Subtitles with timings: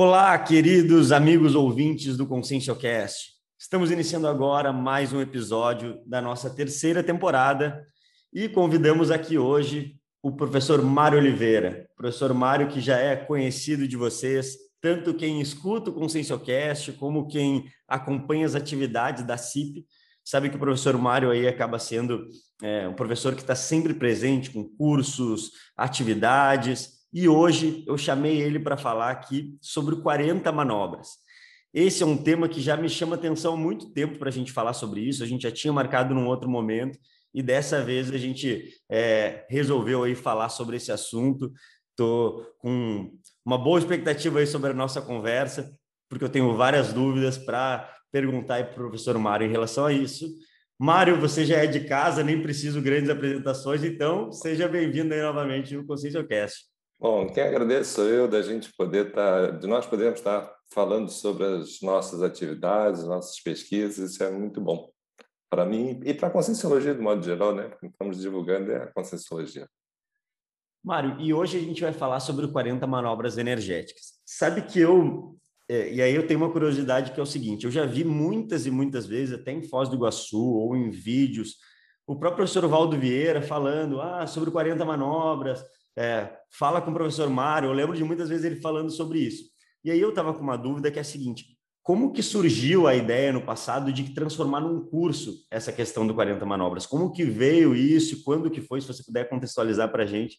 [0.00, 3.32] Olá, queridos amigos ouvintes do Consciencialcast.
[3.58, 7.84] Estamos iniciando agora mais um episódio da nossa terceira temporada
[8.32, 11.90] e convidamos aqui hoje o professor Mário Oliveira.
[11.96, 17.64] Professor Mário, que já é conhecido de vocês, tanto quem escuta o Consciencialcast como quem
[17.88, 19.84] acompanha as atividades da CIP,
[20.24, 22.24] sabe que o professor Mário aí acaba sendo
[22.62, 28.58] é, um professor que está sempre presente com cursos, atividades, e hoje eu chamei ele
[28.58, 31.08] para falar aqui sobre 40 manobras.
[31.72, 34.52] Esse é um tema que já me chama atenção há muito tempo para a gente
[34.52, 35.22] falar sobre isso.
[35.22, 36.98] A gente já tinha marcado num outro momento
[37.34, 41.52] e dessa vez a gente é, resolveu aí falar sobre esse assunto.
[41.90, 43.12] Estou com
[43.44, 45.70] uma boa expectativa aí sobre a nossa conversa,
[46.08, 50.26] porque eu tenho várias dúvidas para perguntar para o professor Mário em relação a isso.
[50.78, 55.74] Mário, você já é de casa, nem preciso grandes apresentações, então seja bem-vindo aí novamente
[55.74, 56.67] no Consciencialcast.
[57.00, 61.08] Bom, quem agradeço sou eu da gente poder estar, tá, de nós podermos estar falando
[61.08, 64.90] sobre as nossas atividades, nossas pesquisas, isso é muito bom
[65.48, 67.68] para mim e para a Conscienciologia de modo geral, né?
[67.68, 69.68] Porque estamos divulgando é a Conscienciologia.
[70.84, 74.14] Mário, e hoje a gente vai falar sobre 40 manobras energéticas.
[74.26, 75.36] Sabe que eu,
[75.68, 78.66] é, e aí eu tenho uma curiosidade que é o seguinte, eu já vi muitas
[78.66, 81.56] e muitas vezes, até em Foz do Iguaçu ou em vídeos,
[82.06, 85.62] o próprio professor Valdo Vieira falando ah, sobre 40 manobras,
[85.98, 87.68] é, fala com o professor Mário.
[87.68, 89.50] Eu lembro de muitas vezes ele falando sobre isso.
[89.84, 92.94] E aí eu estava com uma dúvida que é a seguinte: como que surgiu a
[92.94, 96.86] ideia no passado de transformar num curso essa questão do 40 manobras?
[96.86, 98.22] Como que veio isso?
[98.22, 98.80] Quando que foi?
[98.80, 100.38] Se você puder contextualizar para a gente.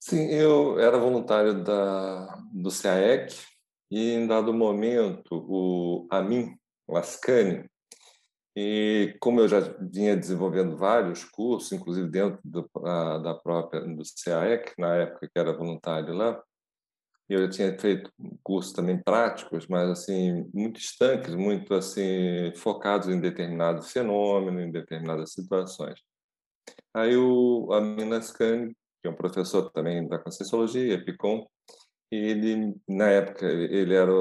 [0.00, 3.32] Sim, eu era voluntário da, do CAEC
[3.90, 6.56] e em dado momento o Amin
[6.88, 7.64] Lascani,
[8.56, 14.02] e como eu já vinha desenvolvendo vários cursos, inclusive dentro do, a, da própria do
[14.24, 16.40] CAEC, na época que era voluntário lá,
[17.28, 18.12] eu já tinha feito
[18.42, 25.32] cursos também práticos, mas assim muito estanques, muito assim focados em determinado fenômeno, em determinadas
[25.32, 25.98] situações.
[26.92, 31.46] Aí o Aminas Khan, que é um professor também da Conscienciologia, Epicom,
[32.10, 34.12] ele na época ele era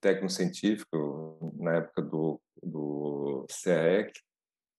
[0.00, 4.12] técnico científico na época do do CAEC,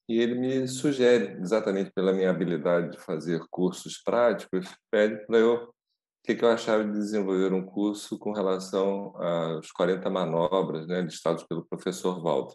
[0.10, 5.54] e ele me sugere, exatamente pela minha habilidade de fazer cursos práticos, pede para eu
[5.64, 5.74] o
[6.24, 11.44] que, que eu achava de desenvolver um curso com relação às 40 manobras né, listados
[11.46, 12.54] pelo professor Valdo.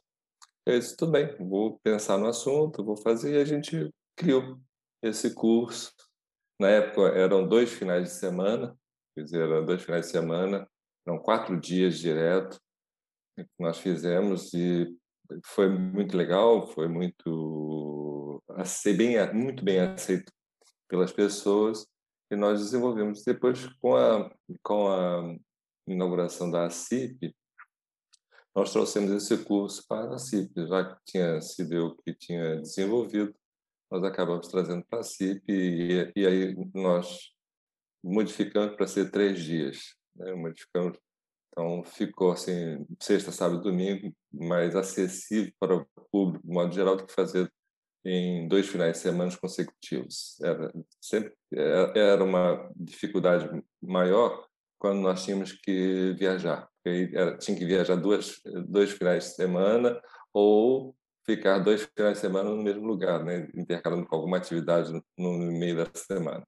[0.65, 4.59] Eu disse, tudo bem, vou pensar no assunto, vou fazer, e a gente criou
[5.03, 5.93] esse curso.
[6.61, 8.77] Na época eram dois finais de semana,
[9.15, 10.69] quer dizer, eram dois finais de semana,
[11.07, 12.61] eram quatro dias direto
[13.37, 14.97] que nós fizemos e
[15.45, 18.43] foi muito legal, foi muito
[18.97, 20.33] bem, muito bem aceito
[20.89, 21.87] pelas pessoas
[22.31, 24.31] e nós desenvolvemos depois com a
[24.63, 25.37] com a
[25.87, 27.35] inauguração da CIP
[28.55, 33.35] nós trouxemos esse curso para a CIP já que tinha sido eu que tinha desenvolvido
[33.91, 37.33] nós acabamos trazendo para a CIP e, e aí nós
[38.03, 40.35] modificamos para ser três dias né?
[40.35, 40.99] modificamos
[41.59, 47.07] então ficou assim, sexta, sábado, domingo, mais acessível para o público, de modo geral, do
[47.07, 47.51] que fazer
[48.05, 50.41] em dois finais de semana consecutivos.
[50.41, 53.49] Era sempre era uma dificuldade
[53.83, 54.47] maior
[54.79, 56.69] quando nós tínhamos que viajar.
[56.85, 60.01] Era, tinha que viajar duas, dois finais de semana
[60.33, 63.49] ou ficar dois finais de semana no mesmo lugar, né?
[63.55, 66.47] intercalando com alguma atividade no meio da semana.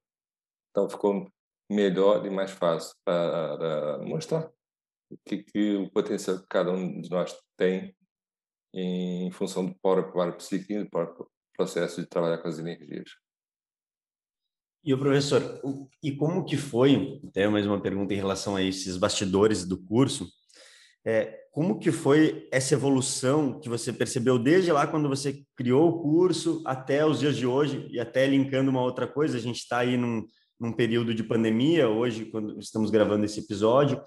[0.71, 1.29] Então ficou
[1.69, 4.49] melhor e mais fácil para mostrar
[5.25, 7.95] que, que o potencial que cada um de nós tem
[8.75, 13.11] em função do próprio psíquico do próprio processo de trabalhar com as energias.
[14.85, 15.61] E o professor,
[16.03, 20.29] e como que foi, até mais uma pergunta em relação a esses bastidores do curso,
[21.05, 26.03] é, como que foi essa evolução que você percebeu desde lá quando você criou o
[26.03, 29.79] curso até os dias de hoje e até linkando uma outra coisa, a gente está
[29.79, 30.25] aí num,
[30.61, 34.01] num período de pandemia hoje, quando estamos gravando esse episódio,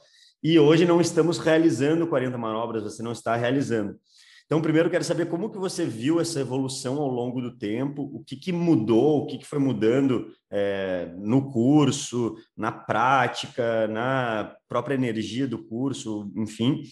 [0.44, 4.00] e hoje não estamos realizando 40 manobras, você não está realizando.
[4.46, 8.22] Então, primeiro quero saber como que você viu essa evolução ao longo do tempo, o
[8.22, 14.96] que, que mudou, o que, que foi mudando é, no curso, na prática, na própria
[14.96, 16.84] energia do curso, enfim.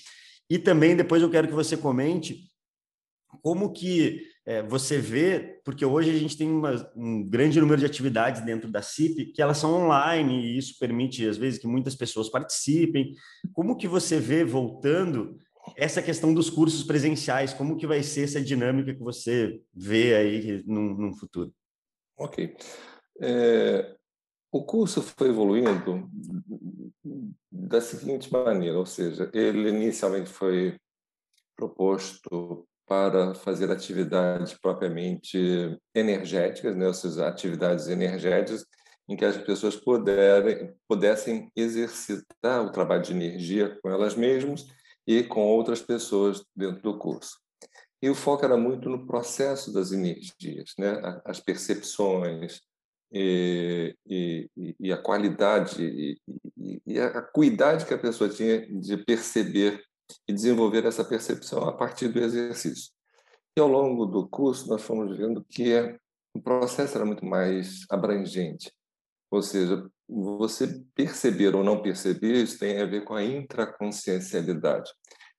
[0.50, 2.50] E também depois eu quero que você comente
[3.42, 7.86] como que é, você vê, porque hoje a gente tem uma, um grande número de
[7.86, 11.96] atividades dentro da CIP que elas são online e isso permite, às vezes, que muitas
[11.96, 13.14] pessoas participem.
[13.54, 15.38] Como que você vê, voltando,
[15.78, 17.54] essa questão dos cursos presenciais?
[17.54, 21.54] Como que vai ser essa dinâmica que você vê aí no, futuro?
[22.18, 22.58] Ok.
[23.22, 23.96] É,
[24.52, 26.10] o curso foi evoluindo
[27.52, 30.76] da seguinte maneira, ou seja, ele inicialmente foi
[31.56, 35.38] proposto para fazer atividades propriamente
[35.94, 36.88] energéticas, né,
[37.28, 38.66] atividades energéticas
[39.08, 44.66] em que as pessoas puderem, pudessem exercitar o trabalho de energia com elas mesmas
[45.06, 47.38] e com outras pessoas dentro do curso.
[48.02, 51.22] E o foco era muito no processo das energias, né?
[51.26, 52.62] as percepções
[53.12, 54.50] e, e,
[54.80, 56.18] e a qualidade e,
[56.88, 59.84] e, a acuidade que a pessoa tinha de perceber
[60.28, 62.92] e desenvolver essa percepção a partir do exercício.
[63.58, 65.74] E ao longo do curso nós fomos vendo que
[66.34, 68.72] o processo era muito mais abrangente,
[69.32, 74.92] ou seja, você perceber ou não perceber isso tem a ver com a intraconsciencialidade.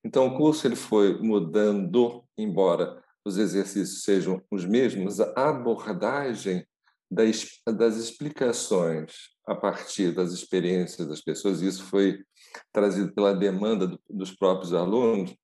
[0.03, 6.65] Então o curso ele foi mudando, embora os exercícios sejam os mesmos, a abordagem
[7.09, 9.13] das, das explicações
[9.51, 12.23] a partir das experiências das pessoas, isso foi
[12.71, 15.35] trazido pela demanda do, dos próprios alunos,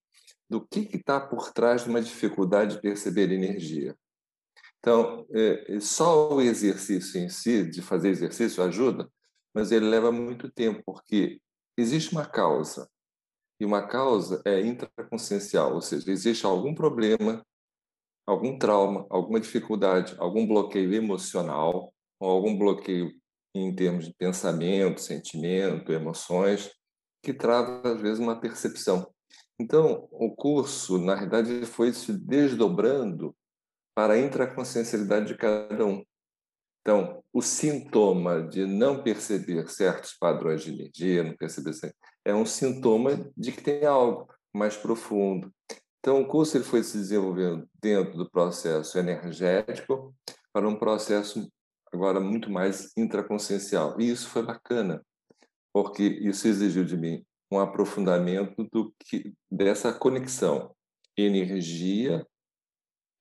[0.49, 3.95] do que está por trás de uma dificuldade de perceber energia.
[4.79, 9.11] Então, é, é, só o exercício em si, de fazer exercício, ajuda,
[9.53, 11.41] mas ele leva muito tempo, porque
[11.77, 12.89] existe uma causa,
[13.59, 17.45] e uma causa é intraconsciencial, ou seja, existe algum problema,
[18.25, 23.11] algum trauma, alguma dificuldade, algum bloqueio emocional, ou algum bloqueio
[23.57, 26.71] em termos de pensamento, sentimento, emoções,
[27.21, 29.11] que trava, às vezes, uma percepção.
[29.59, 33.35] Então, o curso, na realidade, foi se desdobrando
[33.95, 36.03] para a intraconsciencialidade de cada um.
[36.81, 41.73] Então, o sintoma de não perceber certos padrões de energia, não perceber
[42.23, 45.51] é um sintoma de que tem algo mais profundo.
[45.99, 50.15] Então, o curso ele foi se desenvolvendo dentro do processo energético
[50.53, 51.51] para um processo
[51.93, 53.99] agora muito mais intraconsciencial.
[53.99, 55.03] E isso foi bacana,
[55.73, 60.75] porque isso exigiu de mim um aprofundamento do que dessa conexão
[61.17, 62.25] energia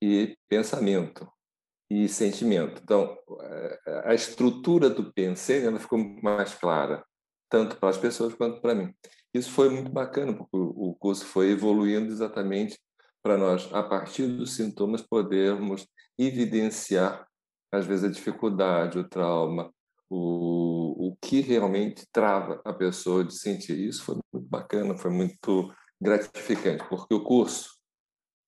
[0.02, 1.30] e pensamento
[1.90, 2.80] e sentimento.
[2.82, 7.04] Então, eh, a estrutura do pensei ela ficou mais clara,
[7.48, 8.92] tanto para as pessoas quanto para mim.
[9.32, 12.78] Isso foi muito bacana, porque o curso foi evoluindo exatamente
[13.22, 15.86] para nós, a partir dos sintomas, podermos
[16.18, 17.25] evidenciar,
[17.72, 19.72] às vezes, a dificuldade, o trauma,
[20.08, 23.78] o, o que realmente trava a pessoa de sentir.
[23.78, 27.70] Isso foi muito bacana, foi muito gratificante, porque o curso,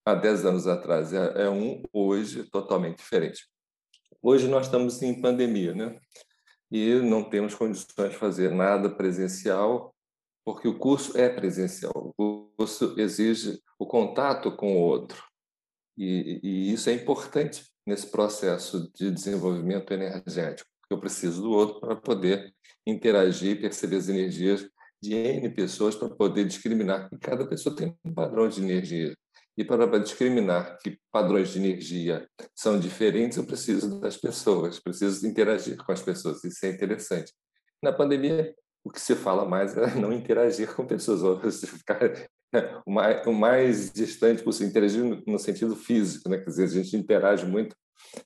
[0.07, 3.49] há 10 anos atrás, é, é um, hoje, totalmente diferente.
[4.23, 5.99] Hoje nós estamos em pandemia, né?
[6.71, 9.95] E não temos condições de fazer nada presencial,
[10.45, 12.15] porque o curso é presencial.
[12.19, 15.23] O curso exige o contato com o outro.
[15.97, 20.69] E, e isso é importante nesse processo de desenvolvimento energético.
[20.91, 22.55] Eu preciso do outro para poder
[22.87, 24.69] interagir, perceber as energias
[25.01, 29.17] de N pessoas para poder discriminar que cada pessoa tem um padrão de energia.
[29.57, 35.77] E para discriminar que padrões de energia são diferentes, eu preciso das pessoas, preciso interagir
[35.79, 36.45] com as pessoas.
[36.45, 37.33] Isso é interessante.
[37.83, 42.29] Na pandemia, o que se fala mais é não interagir com pessoas, ou ficar
[42.87, 46.39] o mais, o mais distante possível, interagir no sentido físico, né?
[46.39, 47.77] Quer dizer, a gente interage muito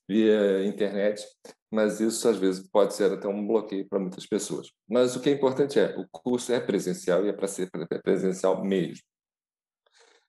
[0.09, 1.25] via internet,
[1.70, 4.70] mas isso às vezes pode ser até um bloqueio para muitas pessoas.
[4.89, 7.70] Mas o que é importante é, o curso é presencial e é para ser
[8.03, 9.03] presencial mesmo.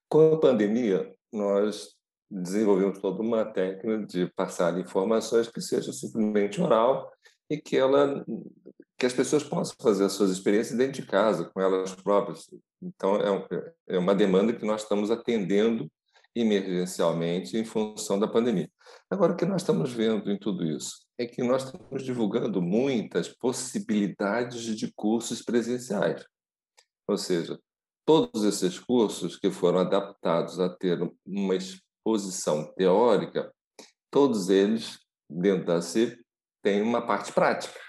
[0.09, 1.95] Com a pandemia, nós
[2.29, 7.11] desenvolvemos toda uma técnica de passar informações que seja simplesmente oral
[7.49, 8.25] e que ela
[8.97, 12.47] que as pessoas possam fazer as suas experiências dentro de casa, com elas próprias.
[12.83, 15.89] Então, é, é uma demanda que nós estamos atendendo
[16.35, 18.69] emergencialmente em função da pandemia.
[19.09, 23.27] Agora, o que nós estamos vendo em tudo isso é que nós estamos divulgando muitas
[23.27, 26.25] possibilidades de cursos presenciais.
[27.07, 27.59] Ou seja,
[28.05, 33.53] todos esses cursos que foram adaptados a ter uma exposição teórica,
[34.09, 34.99] todos eles,
[35.29, 36.23] dentro da CIP,
[36.63, 37.79] têm uma parte prática,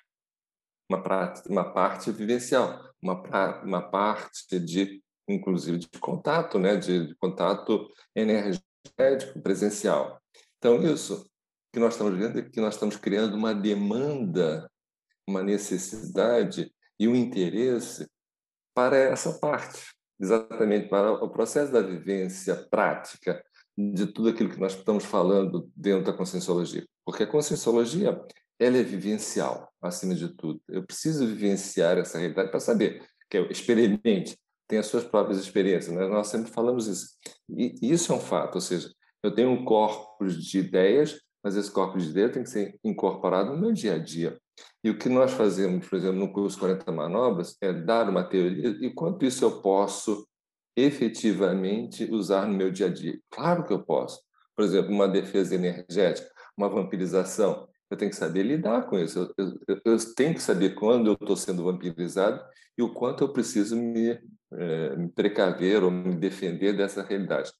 [0.91, 7.14] uma, prática, uma parte vivencial, uma, uma parte de inclusive de contato, né, de, de
[7.14, 10.20] contato energético presencial.
[10.58, 11.25] Então isso
[11.73, 14.70] que nós estamos vendo é que nós estamos criando uma demanda,
[15.26, 18.08] uma necessidade e um interesse
[18.75, 19.82] para essa parte,
[20.20, 23.42] exatamente para o processo da vivência prática
[23.76, 26.87] de tudo aquilo que nós estamos falando dentro da conscienciologia.
[27.04, 28.20] Porque a conscienciologia
[28.58, 30.61] ela é vivencial, acima de tudo.
[30.68, 34.37] Eu preciso vivenciar essa realidade para saber que eu experimente,
[34.68, 35.94] tem as suas próprias experiências.
[35.94, 36.06] Né?
[36.06, 37.08] Nós sempre falamos isso.
[37.50, 38.90] E isso é um fato, ou seja,
[39.23, 43.50] eu tenho um corpo de ideias, mas esse corpo de ideias tem que ser incorporado
[43.52, 44.38] no meu dia a dia.
[44.82, 48.68] E o que nós fazemos, por exemplo, no curso 40 Manobras, é dar uma teoria
[48.80, 50.26] e quanto isso eu posso
[50.76, 53.18] efetivamente usar no meu dia a dia.
[53.30, 54.20] Claro que eu posso.
[54.54, 57.68] Por exemplo, uma defesa energética, uma vampirização.
[57.95, 59.33] Eu tenho que saber lidar com isso.
[59.39, 62.45] Eu, eu, eu tenho que saber quando eu estou sendo vampirizado
[62.77, 64.21] e o quanto eu preciso me,
[64.53, 67.53] é, me precaver ou me defender dessa realidade.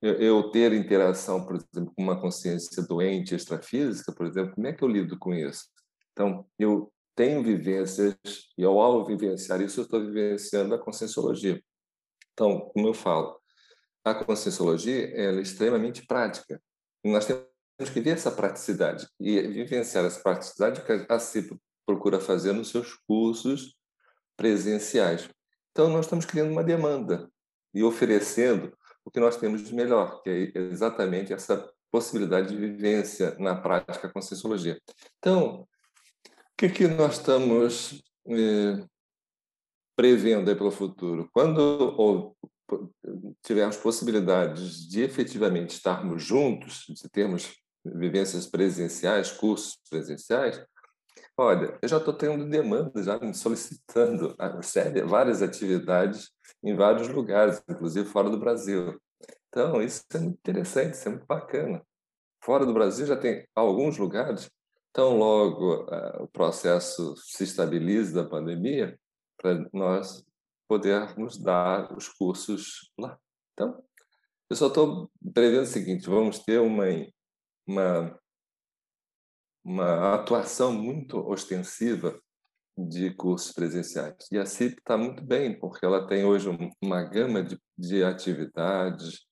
[0.00, 4.72] Eu, eu, ter interação, por exemplo, com uma consciência doente, extrafísica, por exemplo, como é
[4.72, 5.64] que eu lido com isso?
[6.12, 8.16] Então, eu tenho vivências
[8.56, 11.62] e ao vivenciar isso, eu estou vivenciando a conscienciologia.
[12.32, 13.38] Então, como eu falo,
[14.02, 16.58] a conscienciologia é extremamente prática.
[17.04, 17.42] Nós temos
[17.86, 21.56] que ver essa praticidade e vivenciar essa praticidade que a CIP
[21.86, 23.76] procura fazer nos seus cursos
[24.36, 25.28] presenciais.
[25.70, 27.30] Então, nós estamos criando uma demanda
[27.72, 33.36] e oferecendo o que nós temos de melhor, que é exatamente essa possibilidade de vivência
[33.38, 34.78] na prática com a Conscienciologia.
[35.18, 35.66] Então, o
[36.56, 38.84] que, que nós estamos eh,
[39.96, 41.28] prevendo aí pelo futuro?
[41.32, 42.36] Quando ou,
[43.42, 47.56] tivermos possibilidades de efetivamente estarmos juntos, de termos
[47.94, 50.64] vivências presenciais, cursos presenciais,
[51.36, 54.36] olha, eu já estou tendo demandas, já me solicitando
[55.06, 56.30] várias atividades
[56.62, 59.00] em vários lugares, inclusive fora do Brasil.
[59.48, 61.82] Então, isso é muito interessante, isso é muito bacana.
[62.42, 64.50] Fora do Brasil já tem alguns lugares,
[64.92, 68.98] tão logo uh, o processo se estabilize da pandemia,
[69.36, 70.24] para nós
[70.68, 73.18] podermos dar os cursos lá.
[73.52, 73.82] Então,
[74.50, 76.86] eu só estou prevendo o seguinte: vamos ter uma,
[77.68, 78.18] uma,
[79.62, 82.18] uma atuação muito ostensiva
[82.76, 84.14] de cursos presenciais.
[84.32, 86.48] E a CIP está muito bem, porque ela tem hoje
[86.80, 89.26] uma gama de, de atividades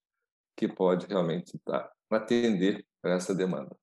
[0.57, 3.75] que pode realmente dar, atender a essa demanda.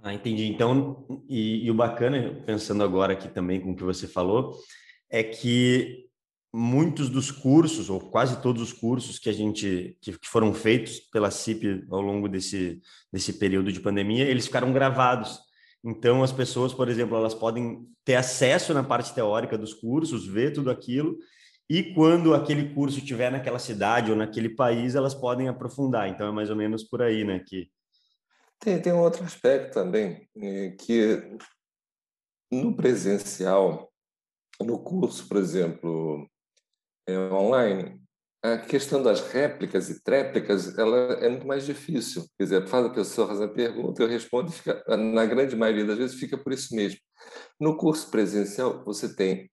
[0.00, 0.46] Ah, entendi.
[0.46, 4.58] Então, e, e, o bacana, pensando agora aqui também com o que você falou,
[5.08, 6.08] é que
[6.52, 11.00] muitos dos cursos, ou quase todos os cursos que a gente que, que foram feitos
[11.00, 12.80] pela CIP ao longo desse,
[13.10, 15.40] desse período de pandemia, eles ficaram gravados.
[15.82, 20.52] Então, as pessoas, por exemplo, elas podem ter acesso na parte teórica dos cursos, ver
[20.52, 21.16] tudo aquilo,
[21.68, 26.08] e quando aquele curso estiver naquela cidade ou naquele país, elas podem aprofundar.
[26.08, 27.40] Então, é mais ou menos por aí, né?
[27.40, 27.68] Que...
[28.60, 31.36] Tem, tem um outro aspecto também, é, que
[32.52, 33.90] no presencial,
[34.60, 36.30] no curso, por exemplo,
[37.06, 38.00] é, online,
[38.42, 42.26] a questão das réplicas e tréplicas ela é muito mais difícil.
[42.36, 45.84] Quer dizer, faz a pessoa fazer a pergunta, eu respondo, e fica, na grande maioria
[45.84, 46.98] das vezes fica por isso mesmo.
[47.60, 49.48] No curso presencial, você tem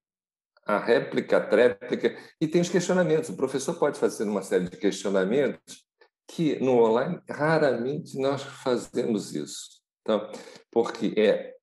[0.65, 3.29] a réplica, a tréplica, e tem os questionamentos.
[3.29, 5.83] O professor pode fazer uma série de questionamentos
[6.27, 9.81] que no online raramente nós fazemos isso.
[10.01, 10.31] Então,
[10.71, 11.55] porque é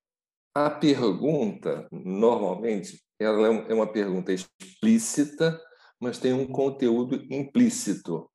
[0.55, 5.61] a pergunta, normalmente, ela é, é uma pergunta explícita,
[5.99, 8.29] mas tem um conteúdo implícito.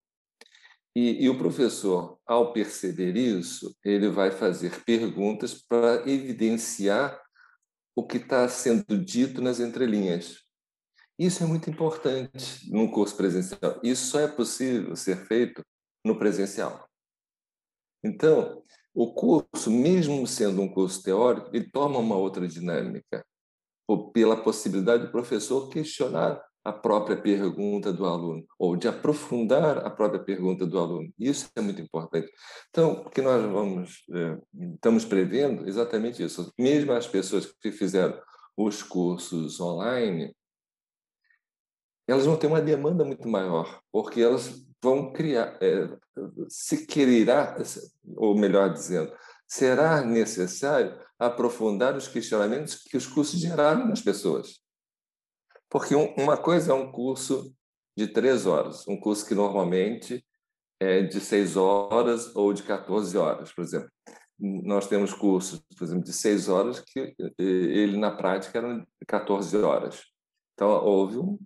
[0.95, 7.19] E, e, o professor, ao perceber isso, ele vai fazer perguntas para evidenciar
[7.97, 10.43] o que está sendo dito nas entrelinhas.
[11.19, 13.81] Isso é muito importante num curso presencial.
[13.83, 15.63] Isso só é possível ser feito
[16.05, 16.87] no presencial.
[18.05, 18.63] Então,
[18.95, 23.25] o curso, mesmo sendo um curso teórico, ele toma uma outra dinâmica,
[24.13, 30.23] pela possibilidade do professor questionar a própria pergunta do aluno, ou de aprofundar a própria
[30.23, 31.13] pergunta do aluno.
[31.19, 32.31] Isso é muito importante.
[32.71, 34.39] Então, o que nós vamos, eh,
[34.75, 36.53] estamos prevendo exatamente isso.
[36.59, 38.21] Mesmo as pessoas que fizeram
[38.57, 40.35] os cursos online,
[42.07, 45.89] elas vão ter uma demanda muito maior, porque elas vão criar, é,
[46.49, 47.57] se quererá,
[48.17, 49.13] ou melhor dizendo,
[49.47, 54.62] será necessário aprofundar os questionamentos que os cursos geraram nas pessoas.
[55.73, 57.51] Porque uma coisa é um curso
[57.97, 60.23] de três horas, um curso que normalmente
[60.79, 63.91] é de seis horas ou de 14 horas, por exemplo.
[64.39, 70.03] Nós temos cursos, por exemplo, de seis horas que ele na prática eram 14 horas.
[70.53, 71.39] Então houve um,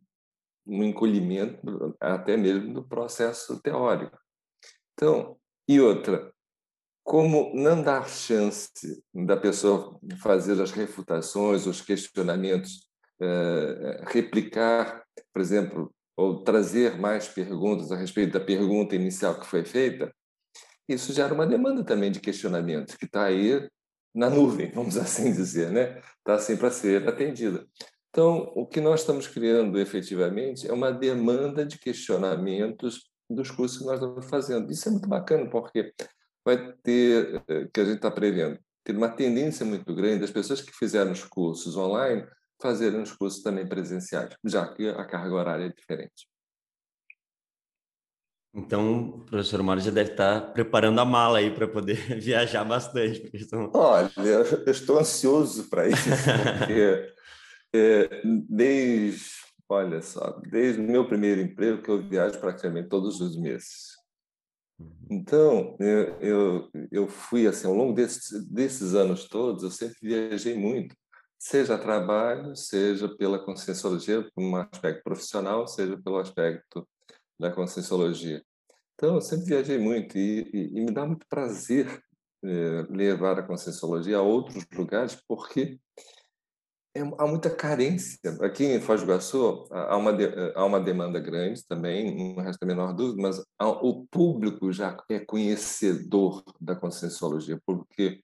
[0.66, 4.18] um encolhimento até mesmo do processo teórico.
[4.95, 6.33] Então, e outra,
[7.04, 12.86] como não dar chance da pessoa fazer as refutações, os questionamentos
[14.07, 20.13] replicar, por exemplo, ou trazer mais perguntas a respeito da pergunta inicial que foi feita,
[20.89, 23.69] isso gera uma demanda também de questionamento, que está aí
[24.15, 26.01] na nuvem, vamos assim dizer, né?
[26.19, 27.67] Está assim para ser atendida.
[28.11, 33.85] Então, o que nós estamos criando efetivamente é uma demanda de questionamentos dos cursos que
[33.85, 34.71] nós estamos fazendo.
[34.71, 35.93] Isso é muito bacana, porque
[36.43, 40.63] vai ter, eh, que a gente está prevendo, ter uma tendência muito grande das pessoas
[40.63, 42.27] que fizeram os cursos online
[42.61, 46.27] fazerem os cursos também presenciais, já que a carga horária é diferente.
[48.55, 53.29] Então, o professor Mário já deve estar preparando a mala aí para poder viajar bastante.
[53.35, 53.71] Estão...
[53.75, 56.09] Olha, eu estou ansioso para isso,
[56.59, 57.15] porque
[57.75, 59.27] é, desde,
[59.69, 63.95] olha só, desde o meu primeiro emprego que eu viajo praticamente todos os meses.
[64.79, 65.07] Uhum.
[65.11, 70.55] Então, eu, eu, eu fui assim, ao longo desses, desses anos todos, eu sempre viajei
[70.55, 70.97] muito,
[71.38, 76.87] seja trabalho, seja pela conscienciologia, por um aspecto profissional, seja pelo aspecto
[77.38, 78.43] da conscienciologia.
[78.95, 82.02] Então, eu sempre viajei muito e, e, e me dá muito prazer
[82.45, 85.78] é, levar a conscienciologia a outros lugares, porque
[86.95, 88.19] é, há muita carência.
[88.40, 90.12] Aqui em Foz do Iguaçu há uma,
[90.55, 95.21] há uma demanda grande também, não resta a menor dúvida, mas o público já é
[95.21, 98.23] conhecedor da conscienciologia, porque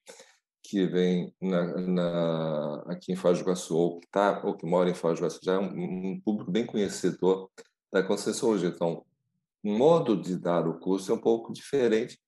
[0.63, 4.89] que vem na, na, aqui em Foz do Iguaçu, ou que, tá, ou que mora
[4.89, 7.49] em Foz do Iguaçu, já é um, um público bem conhecedor
[7.91, 8.69] da conscienciologia.
[8.69, 9.05] Então,
[9.63, 12.19] o modo de dar o curso é um pouco diferente,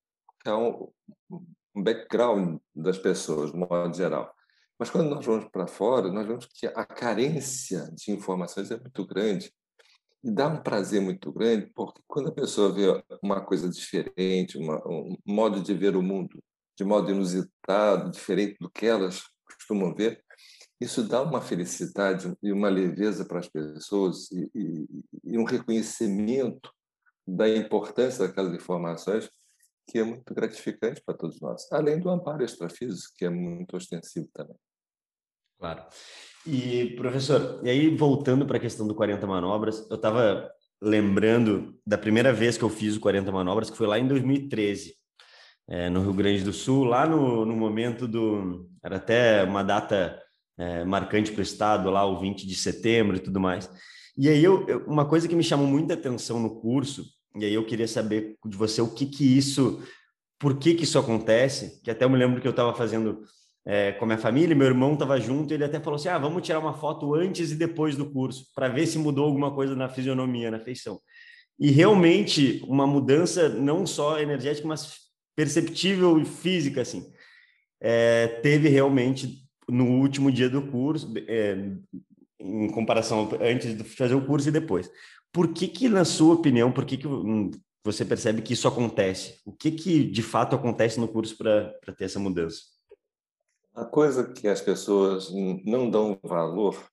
[0.46, 0.90] é um,
[1.30, 4.34] um background das pessoas, de modo geral.
[4.78, 9.06] Mas quando nós vamos para fora, nós vemos que a carência de informações é muito
[9.06, 9.52] grande.
[10.24, 14.78] E dá um prazer muito grande, porque quando a pessoa vê uma coisa diferente, uma,
[14.88, 16.44] um modo de ver o mundo
[16.78, 20.24] de modo inusitado, diferente do que elas costumam ver,
[20.80, 24.86] isso dá uma felicidade e uma leveza para as pessoas e, e,
[25.24, 26.70] e um reconhecimento
[27.28, 29.30] da importância daquelas informações
[29.88, 34.28] que é muito gratificante para todos nós, além do amparo extrafísico, que é muito ostensivo
[34.34, 34.56] também.
[35.60, 35.86] Claro.
[36.46, 40.52] E, professor, e aí voltando para a questão do 40 manobras, eu estava
[40.82, 44.96] lembrando da primeira vez que eu fiz o 40 manobras, que foi lá em 2013,
[45.68, 48.70] é, no Rio Grande do Sul, lá no, no momento do.
[48.84, 50.22] Era até uma data
[50.58, 53.70] é, marcante para o estado, lá o 20 de setembro e tudo mais.
[54.18, 57.04] E aí, eu, eu, uma coisa que me chamou muita atenção no curso,
[57.36, 59.84] e aí eu queria saber de você o que que isso,
[60.40, 63.24] por que que isso acontece, que até eu me lembro que eu estava fazendo
[63.66, 66.44] é, com a minha família, meu irmão estava junto, ele até falou assim, ah, vamos
[66.44, 69.90] tirar uma foto antes e depois do curso, para ver se mudou alguma coisa na
[69.90, 71.02] fisionomia, na feição.
[71.60, 75.05] E realmente, uma mudança não só energética, mas
[75.36, 77.12] perceptível e física, assim,
[77.82, 81.72] é, teve realmente no último dia do curso, é,
[82.40, 84.90] em comparação antes de fazer o curso e depois.
[85.32, 87.52] Por que que, na sua opinião, por que que hum,
[87.84, 89.42] você percebe que isso acontece?
[89.46, 92.62] O que que, de fato, acontece no curso para ter essa mudança?
[93.74, 95.30] A coisa que as pessoas
[95.66, 96.90] não dão valor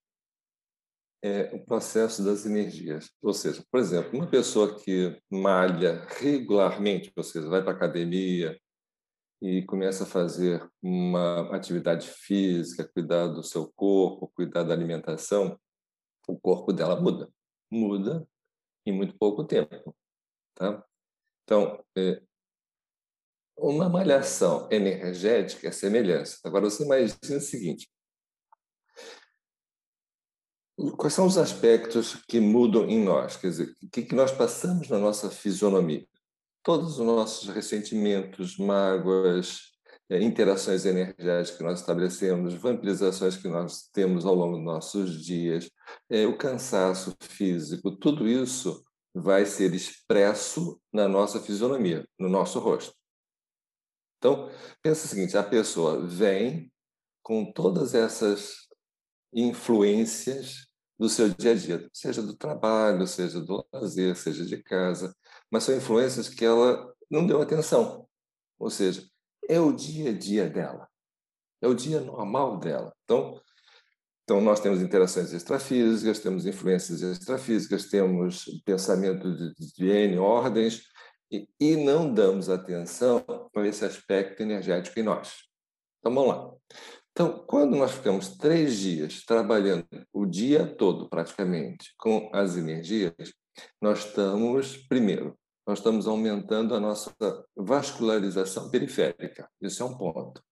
[1.22, 3.10] é o processo das energias.
[3.22, 8.58] Ou seja, por exemplo, uma pessoa que malha regularmente, ou seja, vai para a academia
[9.40, 15.58] e começa a fazer uma atividade física, cuidar do seu corpo, cuidar da alimentação,
[16.28, 17.28] o corpo dela muda.
[17.70, 18.26] Muda
[18.86, 19.96] em muito pouco tempo.
[20.54, 20.84] Tá?
[21.44, 22.20] Então, é,
[23.56, 26.38] uma malhação energética é semelhança.
[26.44, 27.88] Agora, você imagina o seguinte:
[30.96, 33.36] Quais são os aspectos que mudam em nós?
[33.36, 36.06] Quer dizer, o que, nós passamos na nossa fisionomia?
[36.62, 39.72] Todos os nossos ressentimentos, mágoas,
[40.08, 45.70] eh, interações energéticas que nós estabelecemos, vampirizações que nós temos ao longo dos nossos dias,
[46.08, 48.82] eh, o cansaço físico, tudo isso
[49.14, 52.94] vai ser expresso na nossa fisionomia, no nosso rosto.
[54.18, 54.48] Então,
[54.80, 56.72] pensa o seguinte: a pessoa vem
[57.22, 58.68] com todas essas
[59.32, 60.66] influências
[60.98, 65.14] do seu dia a dia, seja do trabalho, seja do lazer, seja de casa,
[65.50, 68.06] mas são influências que ela não deu atenção.
[68.58, 69.04] Ou seja,
[69.48, 70.88] é o dia a dia dela,
[71.60, 72.94] é o dia normal dela.
[73.04, 73.40] Então,
[74.22, 80.84] então nós temos interações extrafísicas, temos influências extrafísicas, temos pensamento de, de N ordens,
[81.32, 85.48] e, e não damos atenção para esse aspecto energético em nós.
[85.98, 86.52] Então, vamos lá.
[87.12, 93.12] Então, quando nós ficamos três dias trabalhando o dia todo, praticamente, com as energias,
[93.80, 97.14] nós estamos, primeiro, nós estamos aumentando a nossa
[97.54, 99.48] vascularização periférica.
[99.60, 100.42] Isso é um ponto.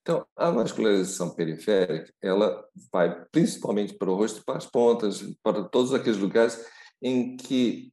[0.00, 5.68] Então, a vascularização periférica, ela vai principalmente para o rosto e para as pontas, para
[5.68, 6.64] todos aqueles lugares
[7.02, 7.92] em que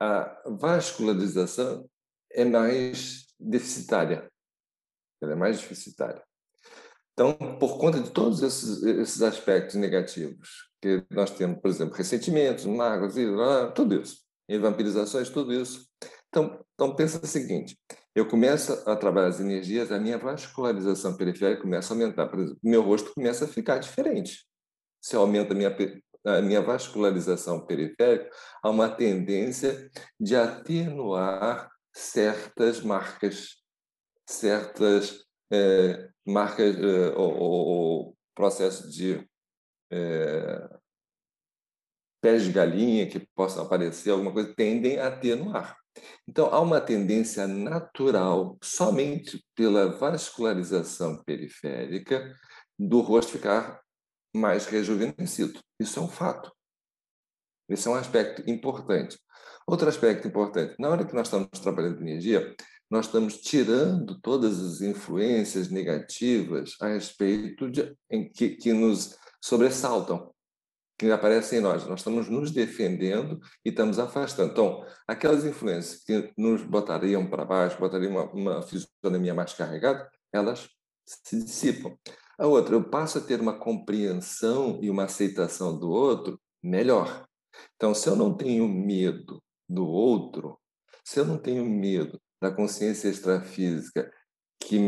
[0.00, 1.88] a vascularização
[2.32, 4.28] é mais deficitária.
[5.20, 6.24] Ela é mais deficitária.
[7.22, 12.66] Então, por conta de todos esses, esses aspectos negativos que nós temos, por exemplo, ressentimentos,
[12.66, 13.14] mágoas,
[13.76, 15.86] tudo isso, e vampirizações, tudo isso.
[16.28, 17.78] Então, então pensa o seguinte:
[18.12, 22.26] eu começo a trabalhar as energias, a minha vascularização periférica começa a aumentar.
[22.26, 24.44] Por exemplo, meu rosto começa a ficar diferente.
[25.00, 25.76] Se aumenta a minha,
[26.26, 28.28] a minha vascularização periférica,
[28.60, 33.58] há uma tendência de atenuar certas marcas,
[34.26, 39.26] certas é, marcas é, ou, ou, processo de
[39.90, 40.68] é,
[42.20, 45.76] pés de galinha que possam aparecer, alguma coisa, tendem a atenuar.
[46.26, 52.34] Então, há uma tendência natural, somente pela vascularização periférica,
[52.78, 53.80] do rosto ficar
[54.34, 55.60] mais rejuvenescido.
[55.78, 56.50] Isso é um fato.
[57.68, 59.18] Esse é um aspecto importante.
[59.66, 62.54] Outro aspecto importante, na hora que nós estamos trabalhando energia,
[62.92, 70.30] nós estamos tirando todas as influências negativas a respeito de em que, que nos sobressaltam
[70.98, 71.86] que aparecem em nós.
[71.86, 74.52] Nós estamos nos defendendo e estamos afastando.
[74.52, 80.68] Então, aquelas influências que nos botariam para baixo, botariam uma, uma fisionomia mais carregada, elas
[81.06, 81.96] se dissipam.
[82.38, 87.26] A outra, eu passo a ter uma compreensão e uma aceitação do outro melhor.
[87.74, 90.58] Então, se eu não tenho medo do outro,
[91.02, 94.12] se eu não tenho medo da consciência extrafísica
[94.58, 94.78] que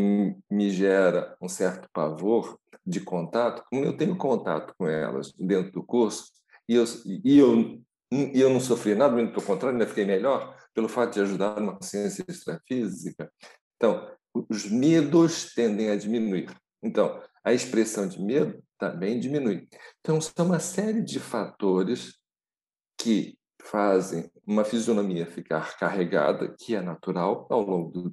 [0.51, 5.85] me gera um certo pavor de contato, como eu tenho contato com elas dentro do
[5.85, 6.33] curso,
[6.69, 7.81] e eu, e eu,
[8.13, 11.57] e eu não sofri nada, muito pelo contrário, ainda fiquei melhor pelo fato de ajudar
[11.59, 13.33] uma consciência extrafísica.
[13.77, 14.11] Então,
[14.49, 16.51] os medos tendem a diminuir.
[16.83, 19.69] Então, a expressão de medo também diminui.
[20.01, 22.19] Então, são uma série de fatores
[22.99, 28.13] que fazem uma fisionomia ficar carregada, que é natural ao longo do,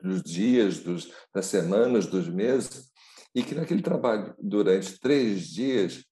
[0.00, 2.90] dos dias, dos, das semanas, dos meses,
[3.34, 6.04] e que naquele trabalho durante três dias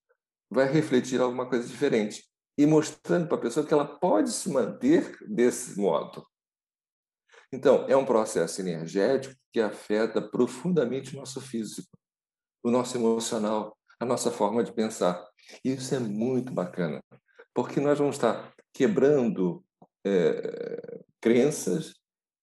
[0.51, 2.25] vai refletir alguma coisa diferente
[2.57, 6.27] e mostrando para a pessoa que ela pode se manter desse modo.
[7.53, 11.89] Então, é um processo energético que afeta profundamente o nosso físico,
[12.63, 15.25] o nosso emocional, a nossa forma de pensar.
[15.65, 17.03] E isso é muito bacana,
[17.59, 19.65] porque nós vamos estar quebrando
[20.07, 21.93] é, crenças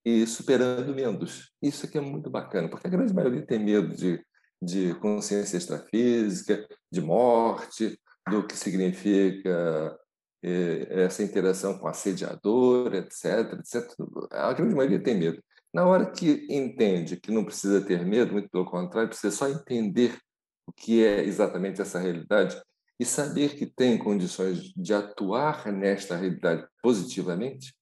[0.04, 1.54] e superando medos.
[1.62, 4.22] Isso aqui é muito bacana, porque a grande maioria tem medo de,
[4.62, 7.98] de consciência extrafísica, de morte,
[8.30, 9.98] do que significa
[10.44, 13.90] é, essa interação com assediador, etc, etc.
[14.32, 15.42] A grande maioria tem medo.
[15.74, 20.20] Na hora que entende que não precisa ter medo, muito pelo contrário, precisa só entender
[20.68, 22.62] o que é exatamente essa realidade
[23.00, 27.76] e saber que tem condições de atuar nesta realidade positivamente,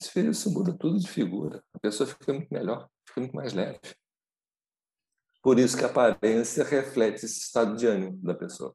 [0.00, 1.62] isso muda tudo de figura.
[1.72, 3.80] A pessoa fica muito melhor, fica muito mais leve.
[5.42, 8.74] Por isso que a aparência reflete esse estado de ânimo da pessoa.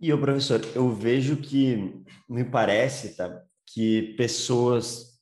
[0.00, 5.18] E o professor, eu vejo que me parece, tá, que pessoas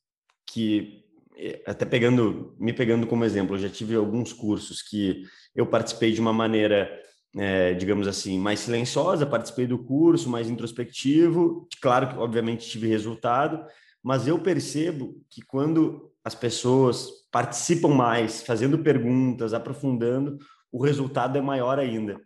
[0.47, 1.05] que
[1.37, 6.13] eh, até pegando, me pegando como exemplo, eu já tive alguns cursos que eu participei
[6.13, 6.91] de uma maneira
[7.37, 11.69] é, digamos assim, mais silenciosa, participei do curso, mais introspectivo.
[11.81, 13.65] Claro que, obviamente, tive resultado,
[14.03, 20.39] mas eu percebo que quando as pessoas participam mais, fazendo perguntas, aprofundando,
[20.71, 22.21] o resultado é maior ainda.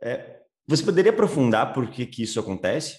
[0.00, 2.98] É, você poderia aprofundar por que, que isso acontece?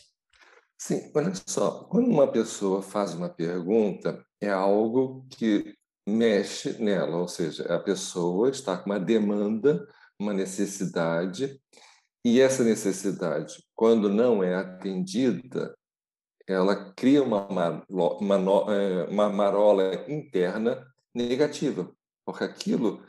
[0.78, 5.74] Sim, olha só, quando uma pessoa faz uma pergunta, é algo que
[6.08, 9.86] mexe nela, ou seja, a pessoa está com uma demanda
[10.20, 11.60] uma necessidade,
[12.26, 15.76] e essa necessidade, quando não é atendida,
[16.48, 17.86] ela cria uma,
[18.70, 21.92] é, uma marola interna negativa,
[22.26, 23.06] porque aquilo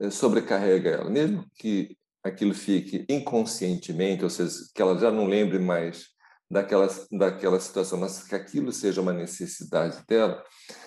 [0.00, 5.58] é, sobrecarrega ela, mesmo que aquilo fique inconscientemente, ou seja, que ela já não lembre
[5.58, 6.06] mais
[6.50, 10.42] daquela, daquela situação, mas que aquilo seja uma necessidade dela,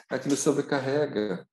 [0.09, 1.45] aquilo sobrecarrega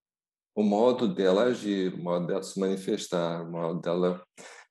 [0.55, 4.23] o modo dela agir, o modo dela se manifestar, o modo dela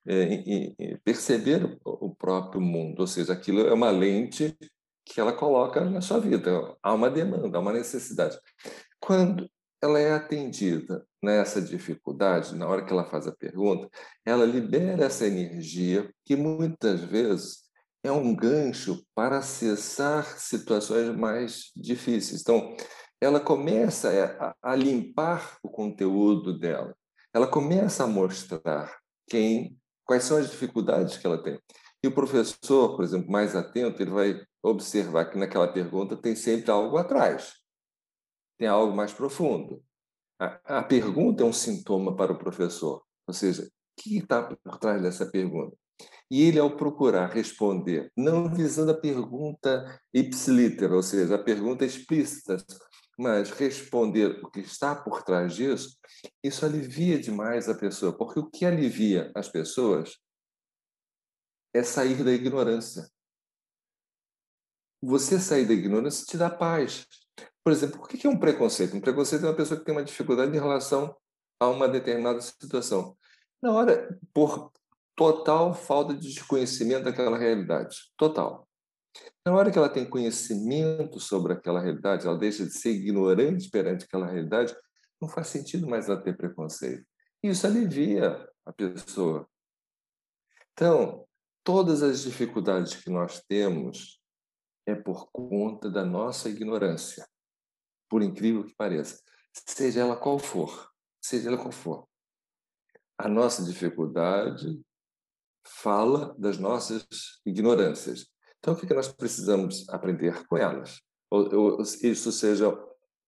[0.06, 3.00] é, perceber o próprio mundo.
[3.00, 4.56] Ou seja, aquilo é uma lente
[5.04, 6.76] que ela coloca na sua vida.
[6.82, 8.38] Há uma demanda, há uma necessidade.
[9.00, 9.48] Quando
[9.82, 13.88] ela é atendida nessa dificuldade, na hora que ela faz a pergunta,
[14.24, 17.70] ela libera essa energia que muitas vezes
[18.02, 22.40] é um gancho para acessar situações mais difíceis.
[22.40, 22.74] Então,
[23.20, 26.96] ela começa é, a, limpar o conteúdo dela.
[27.34, 31.60] Ela começa a mostrar quem, quais são as dificuldades que ela tem.
[32.02, 36.70] E o professor, por exemplo, mais atento, ele vai observar que naquela pergunta tem sempre
[36.70, 37.52] algo atrás,
[38.58, 39.82] tem algo mais profundo.
[40.40, 44.78] A, a pergunta é um sintoma para o professor, ou seja, o que está por
[44.78, 45.76] trás dessa pergunta?
[46.30, 52.56] E ele, ao procurar responder, não visando a pergunta ipsiliter, ou seja, a pergunta explícita,
[53.20, 55.98] mas responder o que está por trás disso,
[56.42, 60.18] isso alivia demais a pessoa, porque o que alivia as pessoas
[61.74, 63.06] é sair da ignorância.
[65.02, 67.06] Você sair da ignorância te dá paz.
[67.62, 68.96] Por exemplo, o que é um preconceito?
[68.96, 71.14] Um preconceito é uma pessoa que tem uma dificuldade em relação
[71.60, 73.18] a uma determinada situação.
[73.62, 74.72] Na hora, por
[75.14, 78.10] total falta de desconhecimento daquela realidade.
[78.16, 78.66] Total.
[79.44, 84.04] Na hora que ela tem conhecimento sobre aquela realidade, ela deixa de ser ignorante perante
[84.04, 84.74] aquela realidade,
[85.20, 87.04] não faz sentido mais ela ter preconceito.
[87.42, 89.48] Isso alivia a pessoa.
[90.72, 91.26] Então,
[91.64, 94.20] todas as dificuldades que nós temos
[94.86, 97.26] é por conta da nossa ignorância,
[98.08, 102.08] por incrível que pareça, seja ela qual for, seja ela qual for.
[103.18, 104.80] A nossa dificuldade
[105.66, 107.06] fala das nossas
[107.44, 108.26] ignorâncias.
[108.60, 111.00] Então, o que nós precisamos aprender com elas?
[112.02, 112.78] Isso seja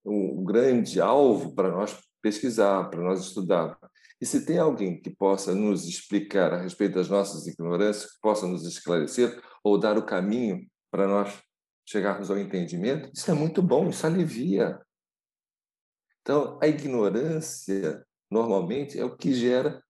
[0.04, 3.78] um grande alvo para nós pesquisar, para nós estudar.
[4.20, 8.46] E se tem alguém que possa nos explicar a respeito das nossas ignorâncias, que possa
[8.46, 11.42] nos esclarecer ou dar o caminho para nós
[11.88, 14.78] chegarmos ao entendimento, isso é muito bom, isso alivia.
[16.20, 19.82] Então, a ignorância, normalmente, é o que gera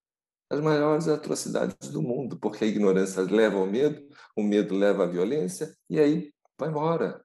[0.53, 5.07] as maiores atrocidades do mundo, porque a ignorância leva ao medo, o medo leva à
[5.07, 7.25] violência, e aí vai embora.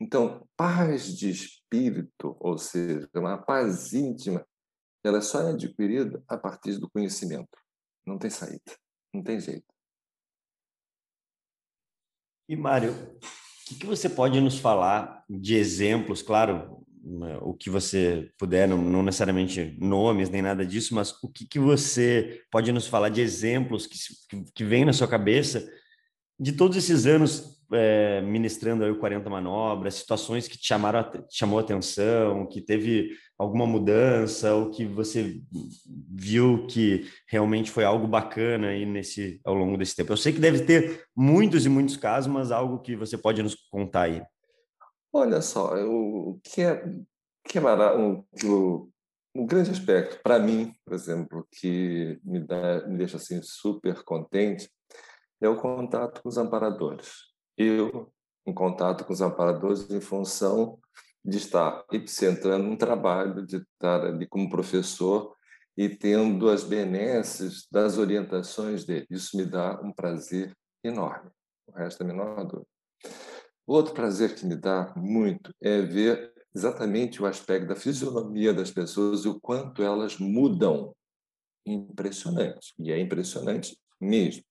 [0.00, 4.44] Então, paz de espírito, ou seja, uma paz íntima,
[5.04, 7.56] ela só é adquirida a partir do conhecimento.
[8.04, 8.76] Não tem saída,
[9.14, 9.72] não tem jeito.
[12.48, 12.92] E, Mário,
[13.70, 16.84] o que, você pode nos falar de exemplos, claro,
[17.42, 21.58] o que você puder, não, não, necessariamente nomes nem nada disso, mas o que, que
[21.58, 25.66] você pode nos falar de exemplos que, que, que vem na sua cabeça
[26.38, 31.36] de todos esses anos é, ministrando aí o 40 Manobras, situações que te chamaram te
[31.36, 35.40] chamou atenção, que teve alguma mudança, ou que você
[36.10, 40.12] viu que realmente foi algo bacana aí nesse, ao longo desse tempo?
[40.12, 43.54] Eu sei que deve ter muitos e muitos casos, mas algo que você pode nos
[43.70, 44.22] contar aí.
[45.12, 46.84] Olha só, o que é,
[47.44, 48.88] que é o,
[49.34, 54.70] um grande aspecto para mim, por exemplo, que me, dá, me deixa assim super contente,
[55.40, 57.30] é o contato com os amparadores.
[57.56, 58.12] Eu,
[58.46, 60.78] em contato com os amparadores, em função
[61.24, 65.34] de estar epicentrando um trabalho, de estar ali como professor
[65.76, 69.06] e tendo as benesses das orientações dele.
[69.10, 71.30] Isso me dá um prazer enorme.
[71.66, 72.66] O resto é menor dúvida.
[73.70, 79.24] Outro prazer que me dá muito é ver exatamente o aspecto da fisionomia das pessoas
[79.24, 80.92] e o quanto elas mudam.
[81.64, 82.74] Impressionante.
[82.80, 84.42] E é impressionante mesmo.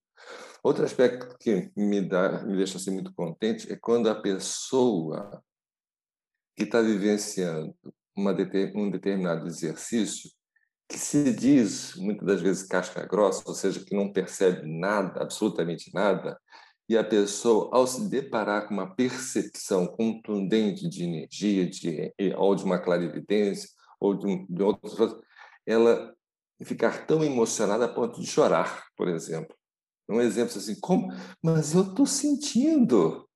[0.64, 5.44] Outro aspecto que me dá, me deixa assim muito contente é quando a pessoa
[6.56, 7.76] que está vivenciando
[8.16, 8.32] uma,
[8.74, 10.32] um determinado exercício
[10.88, 15.94] que se diz muitas das vezes casca grossa, ou seja, que não percebe nada, absolutamente
[15.94, 16.40] nada,
[16.90, 22.64] e a pessoa, ao se deparar com uma percepção contundente de energia, de, ou de
[22.64, 25.20] uma clarividência, ou de, de outras coisas,
[25.68, 26.16] ela
[26.64, 29.56] ficar tão emocionada a ponto de chorar, por exemplo.
[30.10, 31.14] Um exemplo assim, como?
[31.44, 33.30] Mas eu estou sentindo.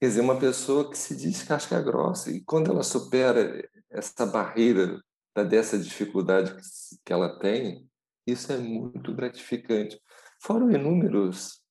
[0.00, 5.02] Quer dizer, uma pessoa que se diz casca grossa, e quando ela supera essa barreira
[5.48, 6.54] dessa dificuldade
[7.04, 7.90] que ela tem,
[8.24, 10.00] isso é muito gratificante.
[10.40, 11.65] Foram inúmeros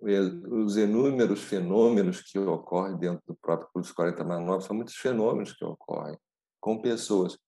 [0.00, 5.52] os inúmeros fenômenos que ocorrem dentro do próprio curso 40 mais 9, são muitos fenômenos
[5.52, 6.16] que ocorrem
[6.60, 7.38] com pessoas.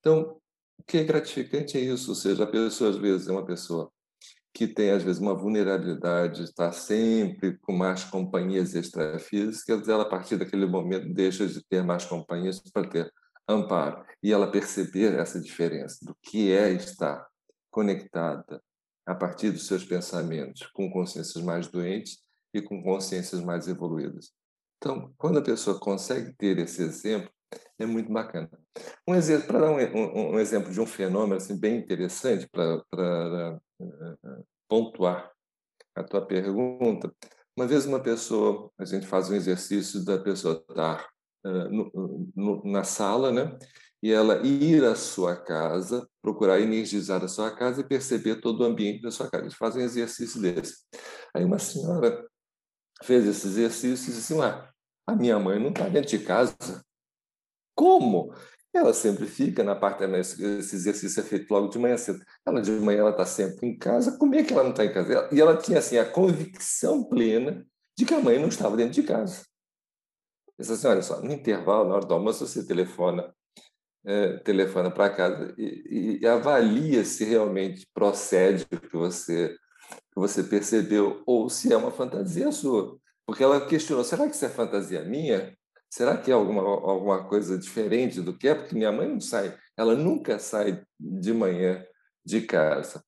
[0.00, 0.40] Então,
[0.78, 3.90] o que é gratificante é isso, ou seja, a pessoa às vezes é uma pessoa
[4.54, 10.38] que tem às vezes uma vulnerabilidade, está sempre com mais companhias extrafísicas, ela a partir
[10.38, 13.12] daquele momento deixa de ter mais companhias para ter
[13.46, 17.26] amparo e ela perceber essa diferença do que é estar
[17.70, 18.62] conectada
[19.06, 22.18] a partir dos seus pensamentos, com consciências mais doentes
[22.52, 24.32] e com consciências mais evoluídas.
[24.78, 27.30] Então, quando a pessoa consegue ter esse exemplo,
[27.78, 28.50] é muito bacana.
[29.06, 32.78] Um exemplo, para dar um, um, um, exemplo de um fenômeno assim, bem interessante para
[32.78, 35.30] uh, pontuar
[35.94, 37.12] a tua pergunta,
[37.56, 41.08] uma vez uma pessoa, a gente faz um exercício da pessoa estar
[41.44, 43.56] uh, no, no, na sala, né?
[44.06, 48.64] E ela ir à sua casa, procurar energizar a sua casa e perceber todo o
[48.64, 49.42] ambiente da sua casa.
[49.42, 50.76] Eles fazem um exercício desse.
[51.34, 52.24] Aí uma senhora
[53.02, 54.70] fez esse exercício e disse assim, ah,
[55.08, 56.54] a minha mãe não está dentro de casa.
[57.74, 58.32] Como?
[58.72, 62.24] Ela sempre fica na parte da esse exercício é feito logo de manhã cedo.
[62.46, 64.16] Ela de manhã ela está sempre em casa.
[64.18, 65.28] Como é que ela não está em casa?
[65.32, 67.66] E ela tinha assim a convicção plena
[67.98, 69.44] de que a mãe não estava dentro de casa.
[70.56, 73.34] Diz assim, olha só, no intervalo, na hora do almoço, você telefona
[74.06, 79.56] é, telefona para casa e, e avalia se realmente procede o que você,
[79.88, 82.96] que você percebeu ou se é uma fantasia sua.
[83.26, 85.56] Porque ela questionou, será que isso é fantasia minha?
[85.90, 88.54] Será que é alguma, alguma coisa diferente do que é?
[88.54, 91.84] Porque minha mãe não sai, ela nunca sai de manhã
[92.24, 93.04] de casa.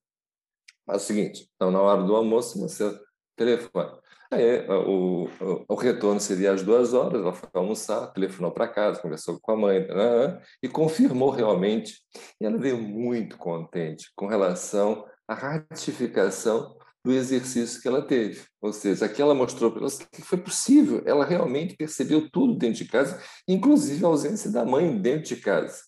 [0.89, 2.99] É o seguinte, então, na hora do almoço, você
[3.39, 3.99] telefona.
[4.31, 9.01] Aí, o, o, o, retorno seria às duas horas, ela foi almoçar, telefonou para casa,
[9.01, 12.03] conversou com a mãe né, e confirmou realmente.
[12.39, 18.45] E ela veio muito contente com relação à ratificação do exercício que ela teve.
[18.61, 22.85] Ou seja, aqui ela mostrou para elas que foi possível, ela realmente percebeu tudo dentro
[22.85, 25.85] de casa, inclusive a ausência da mãe dentro de casa.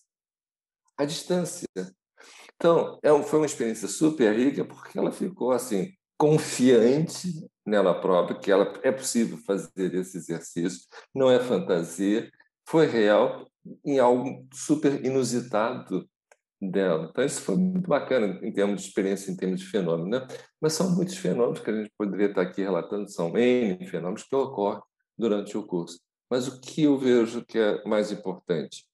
[0.97, 1.67] A distância.
[2.55, 8.51] Então, é, foi uma experiência super rica, porque ela ficou assim, confiante nela própria, que
[8.51, 12.29] ela é possível fazer esse exercício, não é fantasia,
[12.63, 13.49] foi real
[13.83, 16.07] em algo super inusitado
[16.61, 17.07] dela.
[17.09, 20.09] Então, isso foi muito bacana em termos de experiência, em termos de fenômeno.
[20.11, 20.27] Né?
[20.61, 24.35] Mas são muitos fenômenos que a gente poderia estar aqui relatando, são N fenômenos que
[24.35, 24.79] ocorrem
[25.17, 25.99] durante o curso.
[26.29, 28.85] Mas o que eu vejo que é mais importante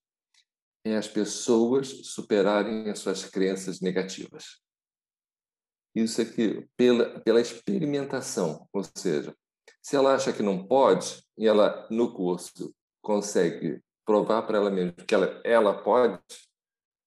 [0.85, 4.65] é as pessoas superarem as suas crenças negativas.
[6.03, 9.35] Isso aqui, pela, pela experimentação, ou seja,
[9.81, 14.91] se ela acha que não pode, e ela, no curso, consegue provar para ela mesma
[14.91, 16.21] que ela, ela pode,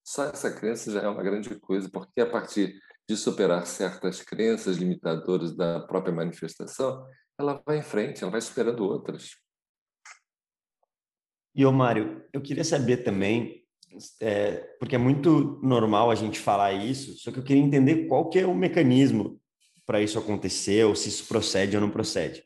[0.04, 4.76] só essa crença já é uma grande coisa, porque a partir de superar certas crenças
[4.76, 7.06] limitadoras da própria manifestação,
[7.38, 9.36] ela vai em frente, ela vai superando outras.
[11.54, 13.59] E, Mário, eu queria saber também,
[14.20, 18.28] é, porque é muito normal a gente falar isso, só que eu queria entender qual
[18.28, 19.40] que é o mecanismo
[19.86, 22.42] para isso acontecer, ou se isso procede ou não procede.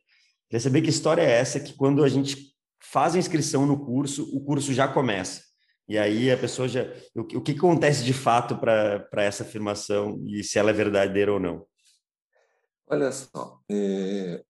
[0.48, 4.24] Queria saber que história é essa que quando a gente faz a inscrição no curso,
[4.36, 5.42] o curso já começa.
[5.88, 6.84] E aí a pessoa já.
[7.14, 11.40] O, o que acontece de fato para essa afirmação e se ela é verdadeira ou
[11.40, 11.66] não?
[12.86, 14.42] Olha só, é,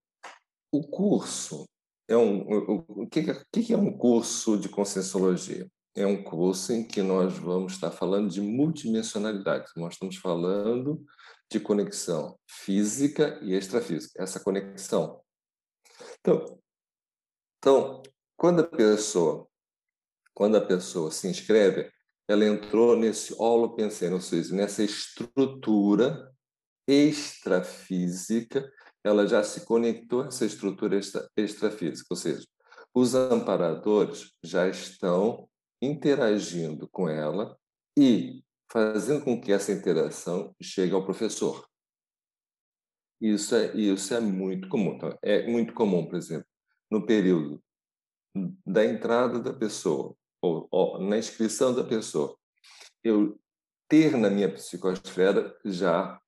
[0.70, 1.64] o curso
[2.08, 2.42] é um.
[2.42, 3.22] O, o que,
[3.62, 5.68] que é um curso de conscienciologia?
[5.94, 9.70] É um curso em que nós vamos estar falando de multidimensionalidade.
[9.76, 11.04] Nós estamos falando
[11.50, 15.22] de conexão física e extrafísica, essa conexão.
[16.20, 16.58] Então,
[17.58, 18.02] então
[18.36, 19.48] quando a pessoa
[20.34, 21.88] quando a pessoa se inscreve,
[22.28, 26.32] ela entrou nesse holopensene, ou seja, nessa estrutura
[26.88, 28.68] extrafísica,
[29.04, 32.44] ela já se conectou a essa estrutura extra, extrafísica, ou seja,
[32.92, 35.48] os amparadores já estão
[35.80, 37.58] interagindo com ela
[37.98, 41.66] e fazendo com que essa interação chegue ao professor.
[43.20, 44.94] Isso é, isso é muito comum.
[44.94, 46.46] Então, é muito comum, por exemplo,
[46.90, 47.62] no período
[48.66, 52.36] da entrada da pessoa ou, ou, na inscrição da pessoa,
[53.02, 53.38] eu
[53.88, 56.20] ter na minha psicosfera já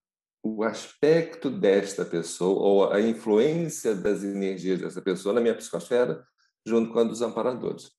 [0.42, 6.24] o aspecto desta pessoa ou a influência das energias dessa pessoa na minha psicosfera
[6.66, 7.90] junto com a dos amparadores.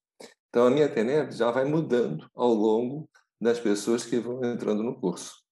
[0.50, 5.00] Então, a minha TENET já vai mudando ao longo das pessoas que vão entrando no
[5.00, 5.44] curso.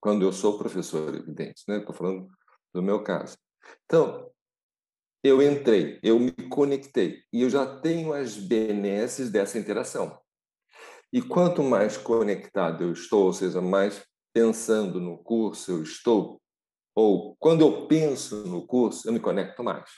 [0.00, 1.78] Quando eu sou professor, evidente, né?
[1.78, 2.28] Estou falando
[2.72, 3.36] do meu caso.
[3.84, 4.30] Então,
[5.22, 10.18] eu entrei, eu me conectei e eu já tenho as benesses dessa interação.
[11.12, 16.42] E quanto mais conectado eu estou, ou seja, mais pensando no curso eu estou,
[16.94, 19.88] ou quando eu penso no curso, eu me conecto mais,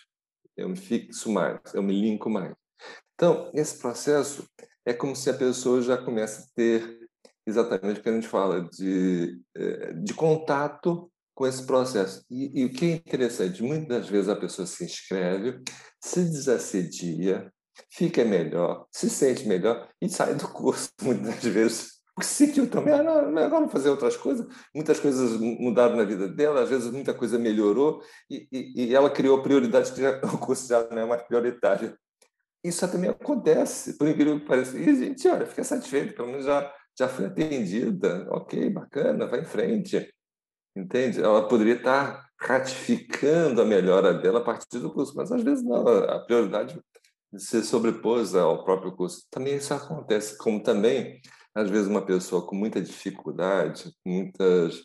[0.56, 2.54] eu me fixo mais, eu me linko mais.
[3.16, 4.46] Então, esse processo
[4.84, 7.08] é como se a pessoa já comece a ter
[7.46, 12.24] exatamente o que a gente fala de, eh, de contato com esse processo.
[12.30, 15.62] E, e, o que é interessante, muitas vezes a pessoa se inscreve,
[16.00, 17.50] se desassedia,
[17.90, 21.96] fica melhor, se sente melhor e sai do curso muitas vezes.
[22.14, 24.46] Porque se sentiu também, ah, não, agora fazer outras coisas.
[24.74, 29.10] Muitas coisas mudaram na vida dela, às vezes muita coisa melhorou e, e, e ela
[29.10, 31.96] criou prioridades que já, o curso já não é mais prioritário.
[32.66, 34.76] Isso também acontece, por incrível que pareça.
[34.78, 38.26] E, gente, olha, fica satisfeito, pelo menos já, já foi atendida.
[38.30, 40.12] Ok, bacana, vai em frente.
[40.76, 41.22] Entende?
[41.22, 45.86] Ela poderia estar ratificando a melhora dela a partir do curso, mas às vezes não.
[45.86, 46.78] A prioridade
[47.36, 49.26] se sobrepôs ao próprio curso.
[49.30, 51.20] Também isso acontece, como também,
[51.54, 54.82] às vezes, uma pessoa com muita dificuldade, muitas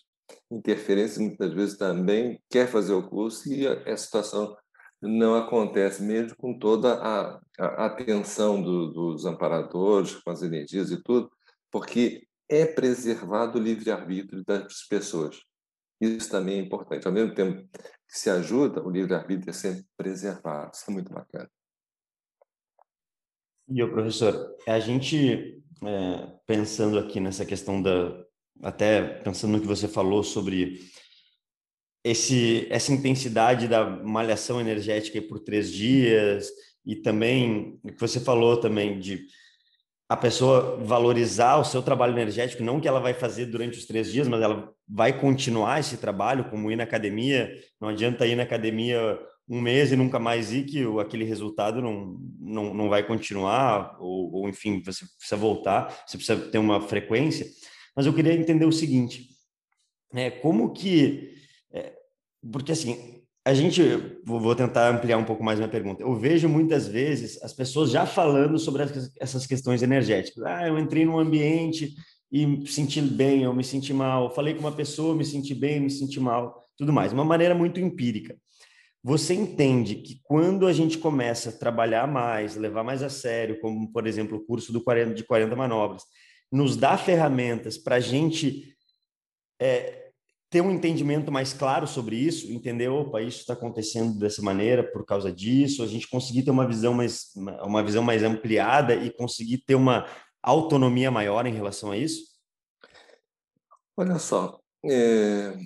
[0.50, 4.56] interferências, muitas vezes também quer fazer o curso e a, a situação
[5.02, 11.02] não acontece, mesmo com toda a, a atenção do, dos amparadores, com as energias e
[11.02, 11.32] tudo,
[11.72, 15.41] porque é preservado o livre-arbítrio das pessoas.
[15.99, 17.08] Isso também é importante.
[17.08, 20.72] Ao mesmo tempo que se ajuda, o livre-arbítrio é sempre preservado.
[20.74, 21.49] Isso é muito bacana.
[23.70, 28.24] E o professor, a gente é, pensando aqui nessa questão da,
[28.62, 30.80] até pensando no que você falou sobre
[32.04, 36.49] esse essa intensidade da malhação energética por três dias
[36.86, 39.26] e também o que você falou também de
[40.12, 44.12] a pessoa valorizar o seu trabalho energético, não que ela vai fazer durante os três
[44.12, 47.49] dias, mas ela vai continuar esse trabalho, como ir na academia.
[47.80, 52.18] Não adianta ir na academia um mês e nunca mais ir, que aquele resultado não,
[52.38, 57.47] não, não vai continuar, ou, ou enfim, você precisa voltar, você precisa ter uma frequência.
[57.95, 59.30] Mas eu queria entender o seguinte:
[60.14, 61.39] é, como que.
[62.50, 63.82] Porque assim, a gente,
[64.24, 66.04] vou tentar ampliar um pouco mais minha pergunta.
[66.04, 68.84] Eu vejo muitas vezes as pessoas já falando sobre
[69.20, 70.44] essas questões energéticas.
[70.44, 71.96] Ah, eu entrei num ambiente
[72.32, 74.34] e me senti bem, eu me senti mal.
[74.34, 77.12] Falei com uma pessoa, me senti bem, me senti mal, tudo mais.
[77.14, 78.38] Uma maneira muito empírica.
[79.04, 83.92] Você entende que quando a gente começa a trabalhar mais, levar mais a sério, como
[83.92, 86.04] por exemplo o curso do 40, de 40 manobras,
[86.52, 88.76] nos dá ferramentas para a gente
[89.60, 90.01] é,
[90.52, 95.06] ter um entendimento mais claro sobre isso, entender, opa, isso está acontecendo dessa maneira por
[95.06, 97.34] causa disso, a gente conseguir ter uma visão mais,
[97.64, 100.06] uma visão mais ampliada e conseguir ter uma
[100.43, 102.26] autonomia maior em relação a isso?
[103.95, 105.58] Olha só, é,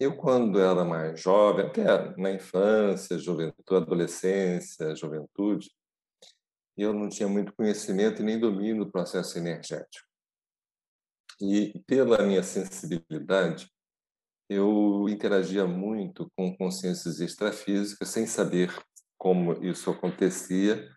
[0.00, 1.84] eu quando era mais jovem, até
[2.16, 5.70] na infância, juventude, adolescência, juventude,
[6.76, 10.04] eu não tinha muito conhecimento e nem domínio do processo energético.
[11.40, 13.70] E pela minha sensibilidade,
[14.48, 18.72] eu interagia muito com consciências extrafísicas sem saber
[19.18, 20.88] como isso acontecia.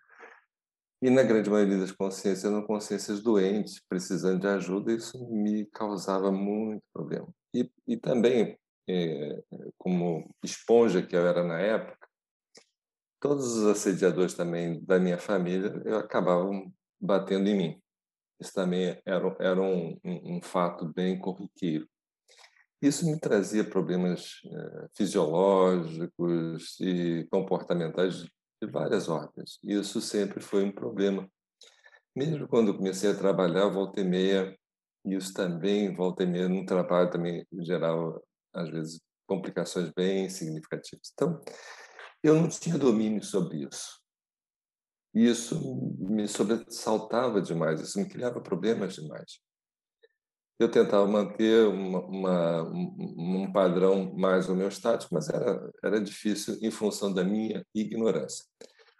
[1.02, 6.32] E na grande maioria das consciências eram consciências doentes precisando de ajuda isso me causava
[6.32, 7.28] muito problema.
[7.54, 9.44] E, e também é,
[9.78, 12.08] como esponja que eu era na época
[13.20, 17.82] todos os assediadores também da minha família eu acabavam batendo em mim.
[18.40, 21.88] Isso também era, era um, um, um fato bem corriqueiro
[22.82, 29.60] isso me trazia problemas eh, fisiológicos e comportamentais de várias ordens.
[29.64, 31.30] Isso sempre foi um problema.
[32.16, 34.58] Mesmo quando comecei a trabalhar, volta e meia,
[35.06, 38.22] isso também, volta e meia, no trabalho também gerava,
[38.54, 41.12] às vezes, complicações bem significativas.
[41.14, 41.42] Então,
[42.24, 44.00] eu não tinha domínio sobre isso.
[45.14, 45.60] Isso
[46.00, 49.40] me sobressaltava demais, isso me criava problemas demais
[50.60, 57.14] eu tentava manter uma, uma, um padrão mais homeostático, mas era, era difícil em função
[57.14, 58.46] da minha ignorância.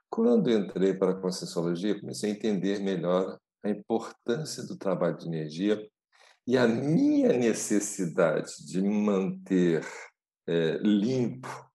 [0.10, 5.86] Quando entrei para a Conscienciologia, comecei a entender melhor a importância do trabalho de energia
[6.48, 9.86] e a minha necessidade de me manter
[10.48, 11.70] é, limpo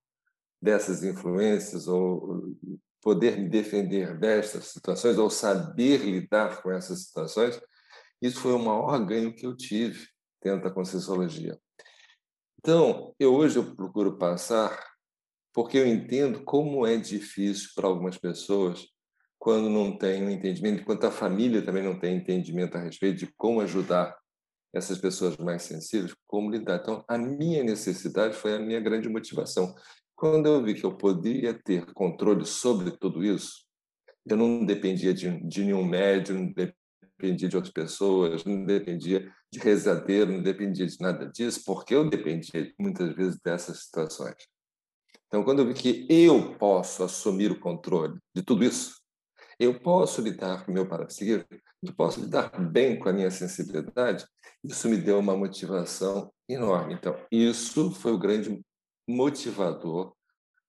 [0.60, 2.56] dessas influências ou
[3.02, 7.60] poder me defender destas situações ou saber lidar com essas situações
[8.20, 10.06] isso foi o maior ganho que eu tive
[10.42, 11.58] dentro da Conscienciologia.
[12.58, 14.78] Então, eu hoje eu procuro passar
[15.52, 18.86] porque eu entendo como é difícil para algumas pessoas
[19.38, 23.32] quando não tem um entendimento, enquanto a família também não tem entendimento a respeito de
[23.36, 24.16] como ajudar
[24.74, 26.80] essas pessoas mais sensíveis, como lidar.
[26.80, 29.74] Então, a minha necessidade foi a minha grande motivação.
[30.16, 33.64] Quando eu vi que eu poderia ter controle sobre tudo isso,
[34.26, 36.52] eu não dependia de, de nenhum médium, não
[37.18, 42.08] dependia de outras pessoas, não dependia de rezadeiro, não dependia de nada disso, porque eu
[42.08, 44.36] dependia muitas vezes dessas situações.
[45.26, 49.00] Então, quando eu vi que eu posso assumir o controle de tudo isso,
[49.58, 51.46] eu posso lidar com o meu parapsíquico,
[51.82, 54.26] eu posso lidar bem com a minha sensibilidade,
[54.62, 56.94] isso me deu uma motivação enorme.
[56.94, 58.60] Então, isso foi o grande
[59.08, 60.14] motivador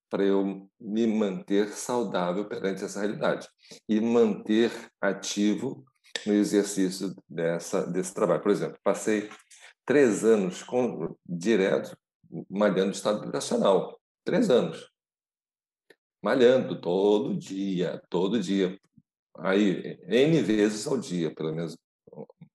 [0.10, 3.48] para eu me manter saudável perante essa realidade
[3.90, 4.72] e manter
[5.02, 5.86] ativo
[6.26, 8.42] no exercício dessa, desse trabalho.
[8.42, 9.30] Por exemplo, passei
[9.86, 11.96] três anos com, direto
[12.50, 14.00] malhando estado vibracional.
[14.24, 14.90] Três anos.
[16.22, 18.80] Malhando todo dia, todo dia.
[19.38, 21.78] Aí, N vezes ao dia, pelo menos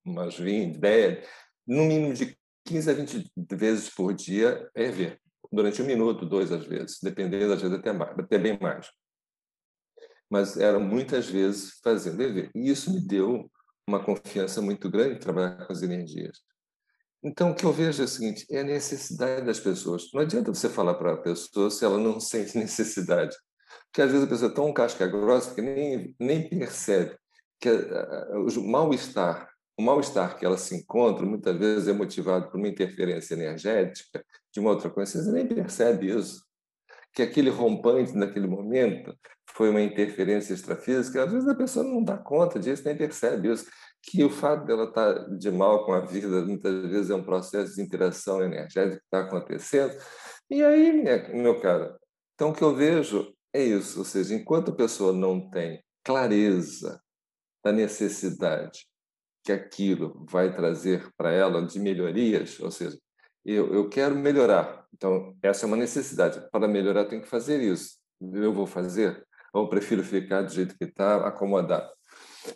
[0.05, 1.29] umas 20, 10,
[1.67, 5.21] no mínimo de 15 a 20 vezes por dia é ver.
[5.53, 8.91] Durante um minuto, dois às vezes, dependendo, às vezes até, mais, até bem mais
[10.31, 12.51] mas era muitas vezes fazendo dever.
[12.55, 13.51] E isso me deu
[13.87, 16.39] uma confiança muito grande em trabalhar com as energias.
[17.22, 20.11] Então, o que eu vejo é o seguinte: é a necessidade das pessoas.
[20.14, 23.37] Não adianta você falar para a pessoa se ela não sente necessidade.
[23.87, 27.16] Porque às vezes a pessoa é tão casca grossa que nem, nem percebe
[27.61, 32.68] que o mal-estar, o mal-estar que ela se encontra, muitas vezes é motivado por uma
[32.68, 36.43] interferência energética de uma outra coisa, você nem percebe isso
[37.12, 39.14] que aquele rompante naquele momento
[39.55, 43.66] foi uma interferência extrafísica, às vezes a pessoa não dá conta disso, nem percebe isso,
[44.03, 47.74] que o fato dela estar de mal com a vida muitas vezes é um processo
[47.74, 49.94] de interação energética que está acontecendo.
[50.48, 51.96] E aí, minha, meu cara,
[52.34, 57.01] então o que eu vejo é isso, ou seja, enquanto a pessoa não tem clareza
[57.62, 58.86] da necessidade
[59.44, 62.98] que aquilo vai trazer para ela de melhorias, ou seja,
[63.44, 66.46] eu, eu quero melhorar, então essa é uma necessidade.
[66.51, 67.98] Para melhorar, tem que fazer isso.
[68.20, 69.26] Eu vou fazer?
[69.53, 71.90] Ou prefiro ficar do jeito que está, acomodado?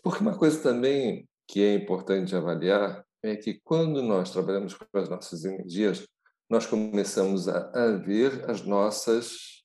[0.02, 5.08] Porque uma coisa também que é importante avaliar é que quando nós trabalhamos com as
[5.08, 6.06] nossas energias,
[6.48, 9.64] nós começamos a, a ver as nossas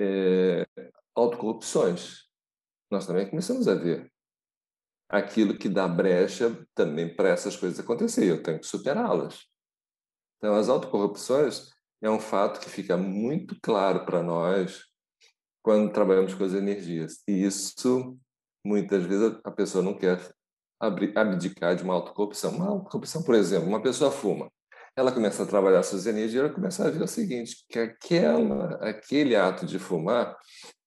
[0.00, 0.66] é,
[1.14, 2.28] autocorrupções.
[2.90, 4.10] Nós também começamos a ver
[5.08, 8.30] aquilo que dá brecha também para essas coisas acontecerem.
[8.30, 9.46] Eu tenho que superá-las.
[10.38, 11.70] Então, as autocorrupções
[12.00, 14.91] é um fato que fica muito claro para nós
[15.62, 17.22] quando trabalhamos com as energias.
[17.26, 18.18] E isso,
[18.64, 20.20] muitas vezes, a pessoa não quer
[20.80, 22.52] abdicar de uma autocorrupção.
[22.52, 24.50] Uma autocorrupção, por exemplo, uma pessoa fuma.
[24.96, 29.34] Ela começa a trabalhar suas energias, ela começa a ver o seguinte, que aquela, aquele
[29.34, 30.36] ato de fumar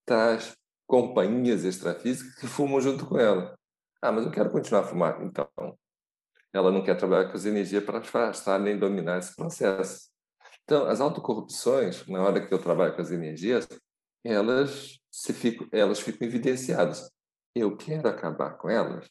[0.04, 0.54] traz
[0.86, 3.58] companhias extrafísicas que fumam junto com ela.
[4.00, 5.20] Ah, mas eu quero continuar a fumar.
[5.24, 5.48] Então,
[6.52, 10.08] ela não quer trabalhar com as energias para afastar nem dominar esse processo.
[10.62, 13.66] Então, as autocorrupções, na hora que eu trabalho com as energias,
[14.26, 17.10] elas, se ficam, elas ficam evidenciadas.
[17.54, 19.06] Eu quero acabar com elas.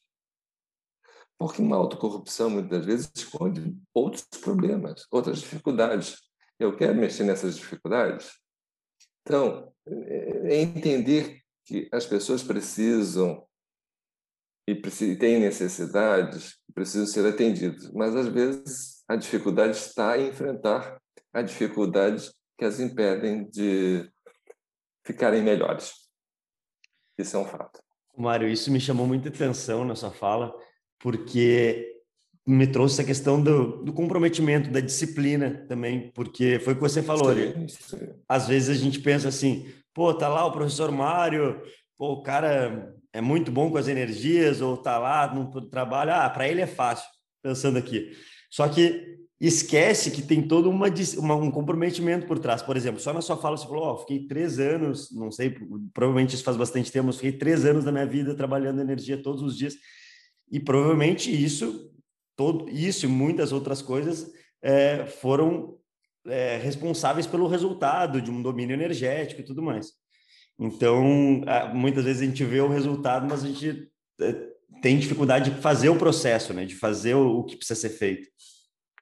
[1.38, 6.18] Porque uma autocorrupção, muitas vezes, esconde outros problemas, outras dificuldades.
[6.60, 8.32] Eu quero mexer nessas dificuldades.
[9.22, 13.46] Então, é, é entender que as pessoas precisam
[14.68, 14.76] e
[15.16, 21.00] têm necessidades, precisam ser atendidas, mas às vezes a dificuldade está em enfrentar
[21.34, 24.10] a dificuldade que as impedem de
[25.06, 25.94] ficarem melhores.
[27.18, 27.80] Isso é um fato.
[28.18, 30.54] Mário, isso me chamou muita atenção na sua fala,
[31.00, 31.94] porque
[32.48, 37.02] me trouxe a questão do, do, comprometimento, da disciplina também, porque foi o que você
[37.02, 37.68] falou, sim?
[37.68, 38.14] Sim.
[38.28, 41.62] Às vezes a gente pensa assim, pô, tá lá o professor Mário,
[41.98, 46.30] pô, o cara é muito bom com as energias, ou tá lá no trabalho, ah,
[46.30, 47.08] para ele é fácil,
[47.42, 48.12] pensando aqui.
[48.50, 52.62] Só que esquece que tem todo uma, uma, um comprometimento por trás.
[52.62, 55.56] Por exemplo, só na sua fala você falou, oh, fiquei três anos, não sei,
[55.94, 59.42] provavelmente isso faz bastante tempo, mas fiquei três anos da minha vida trabalhando energia todos
[59.42, 59.76] os dias.
[60.52, 61.92] E provavelmente isso,
[62.36, 64.32] todo isso e muitas outras coisas
[64.62, 65.78] é, foram
[66.26, 69.92] é, responsáveis pelo resultado de um domínio energético e tudo mais.
[70.58, 71.04] Então,
[71.74, 73.90] muitas vezes a gente vê o resultado, mas a gente
[74.22, 74.34] é,
[74.82, 76.66] tem dificuldade de fazer o processo, né?
[76.66, 78.28] de fazer o que precisa ser feito.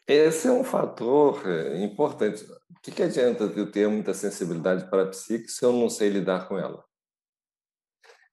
[0.07, 2.43] Esse é um fator é, importante.
[2.43, 6.09] O que, que adianta eu ter muita sensibilidade para a psique se eu não sei
[6.09, 6.79] lidar com ela?
[6.79, 6.83] O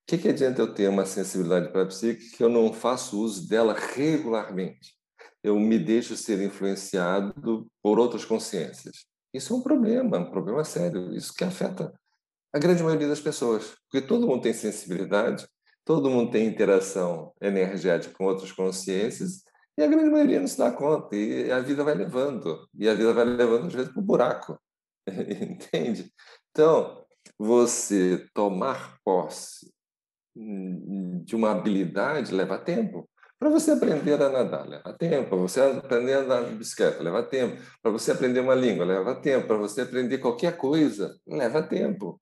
[0.06, 3.48] que, que adianta eu ter uma sensibilidade para a psique se eu não faço uso
[3.48, 4.96] dela regularmente?
[5.42, 9.06] Eu me deixo ser influenciado por outras consciências.
[9.32, 11.14] Isso é um problema, um problema sério.
[11.14, 11.94] Isso que afeta
[12.52, 15.46] a grande maioria das pessoas, porque todo mundo tem sensibilidade,
[15.84, 19.44] todo mundo tem interação energética com outras consciências,
[19.80, 22.92] e a grande maioria não se dá conta, e a vida vai levando, e a
[22.94, 24.60] vida vai levando, às vezes, para o buraco.
[25.08, 26.12] Entende?
[26.50, 27.02] Então,
[27.38, 29.72] você tomar posse
[30.36, 33.08] de uma habilidade leva tempo.
[33.38, 35.30] Para você aprender a nadar, leva tempo.
[35.30, 37.56] Para você aprender a andar de bicicleta, leva tempo.
[37.82, 39.46] Para você aprender uma língua, leva tempo.
[39.46, 42.20] Para você aprender qualquer coisa, leva tempo.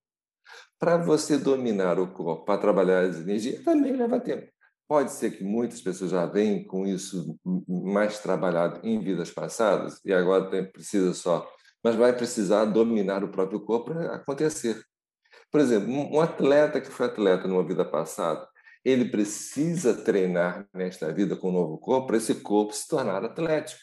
[0.78, 4.48] Para você dominar o corpo, para trabalhar as energias, também leva tempo.
[4.88, 10.14] Pode ser que muitas pessoas já venham com isso mais trabalhado em vidas passadas e
[10.14, 11.46] agora precisa só,
[11.84, 14.82] mas vai precisar dominar o próprio corpo para acontecer.
[15.50, 18.48] Por exemplo, um atleta que foi atleta numa vida passada,
[18.82, 23.82] ele precisa treinar nesta vida com um novo corpo para esse corpo se tornar atlético.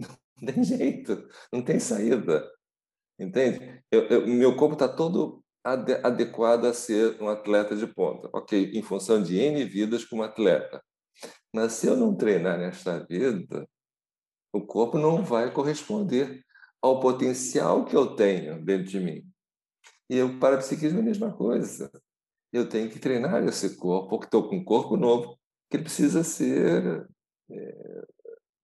[0.40, 2.50] Não tem jeito, não tem saída.
[3.16, 3.80] Entende?
[3.92, 8.28] Eu, eu, meu corpo está todo adequado a ser um atleta de ponta.
[8.32, 10.82] Ok, em função de N vidas como atleta.
[11.54, 13.68] Mas se eu não treinar nesta vida,
[14.52, 16.44] o corpo não vai corresponder
[16.80, 19.24] ao potencial que eu tenho dentro de mim.
[20.10, 21.90] E o parapsiquismo é a mesma coisa.
[22.52, 25.38] Eu tenho que treinar esse corpo, porque estou com um corpo novo,
[25.70, 27.08] que ele precisa ser
[27.50, 28.04] é,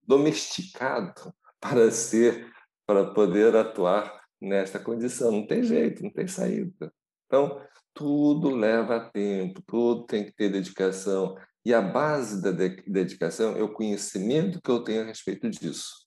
[0.02, 2.52] domesticado para ser,
[2.86, 5.32] para poder atuar nesta condição.
[5.32, 6.92] Não tem jeito, não tem saída.
[7.26, 7.60] Então,
[7.94, 11.36] tudo leva tempo, tudo tem que ter dedicação.
[11.64, 16.06] E a base da dedicação é o conhecimento que eu tenho a respeito disso.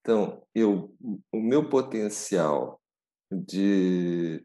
[0.00, 0.94] Então, eu,
[1.32, 2.80] o meu potencial
[3.32, 4.44] de,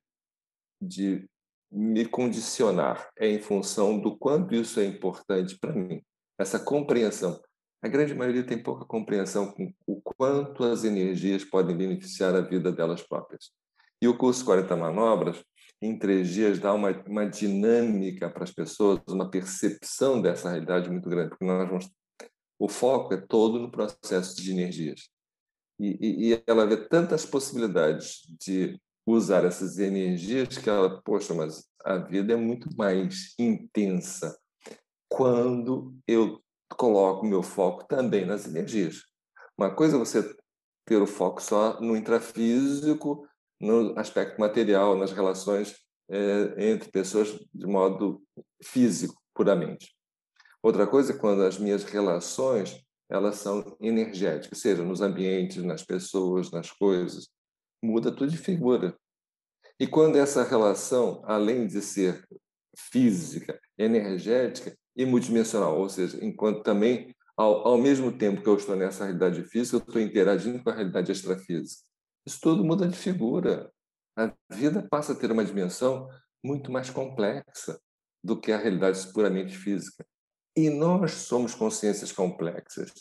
[0.81, 1.29] de
[1.71, 6.01] me condicionar é em função do quanto isso é importante para mim.
[6.39, 7.39] Essa compreensão.
[7.81, 12.71] A grande maioria tem pouca compreensão com o quanto as energias podem beneficiar a vida
[12.71, 13.51] delas próprias.
[13.99, 15.43] E o curso 40 Manobras,
[15.81, 21.09] em três dias, dá uma, uma dinâmica para as pessoas, uma percepção dessa realidade muito
[21.09, 21.89] grande, porque nós vamos,
[22.59, 25.09] o foco é todo no processo de energias.
[25.79, 31.67] E, e, e ela vê tantas possibilidades de usar essas energias que ela, poxa, mas
[31.83, 34.37] a vida é muito mais intensa
[35.09, 36.41] quando eu
[36.81, 39.03] coloco meu foco também nas energias.
[39.55, 40.35] Uma coisa é você
[40.83, 43.27] ter o foco só no intrafísico,
[43.59, 45.75] no aspecto material, nas relações
[46.09, 48.23] é, entre pessoas de modo
[48.63, 49.95] físico, puramente.
[50.63, 56.49] Outra coisa é quando as minhas relações elas são energéticas, seja nos ambientes, nas pessoas,
[56.49, 57.29] nas coisas.
[57.83, 58.97] Muda tudo de figura.
[59.79, 62.25] E quando essa relação, além de ser
[62.75, 68.75] física, energética e multidimensional, ou seja, enquanto também, ao, ao mesmo tempo que eu estou
[68.75, 71.83] nessa realidade física, eu estou interagindo com a realidade extrafísica.
[72.25, 73.71] Isso tudo muda de figura.
[74.17, 76.07] A vida passa a ter uma dimensão
[76.43, 77.79] muito mais complexa
[78.23, 80.05] do que a realidade puramente física.
[80.55, 82.91] E nós somos consciências complexas.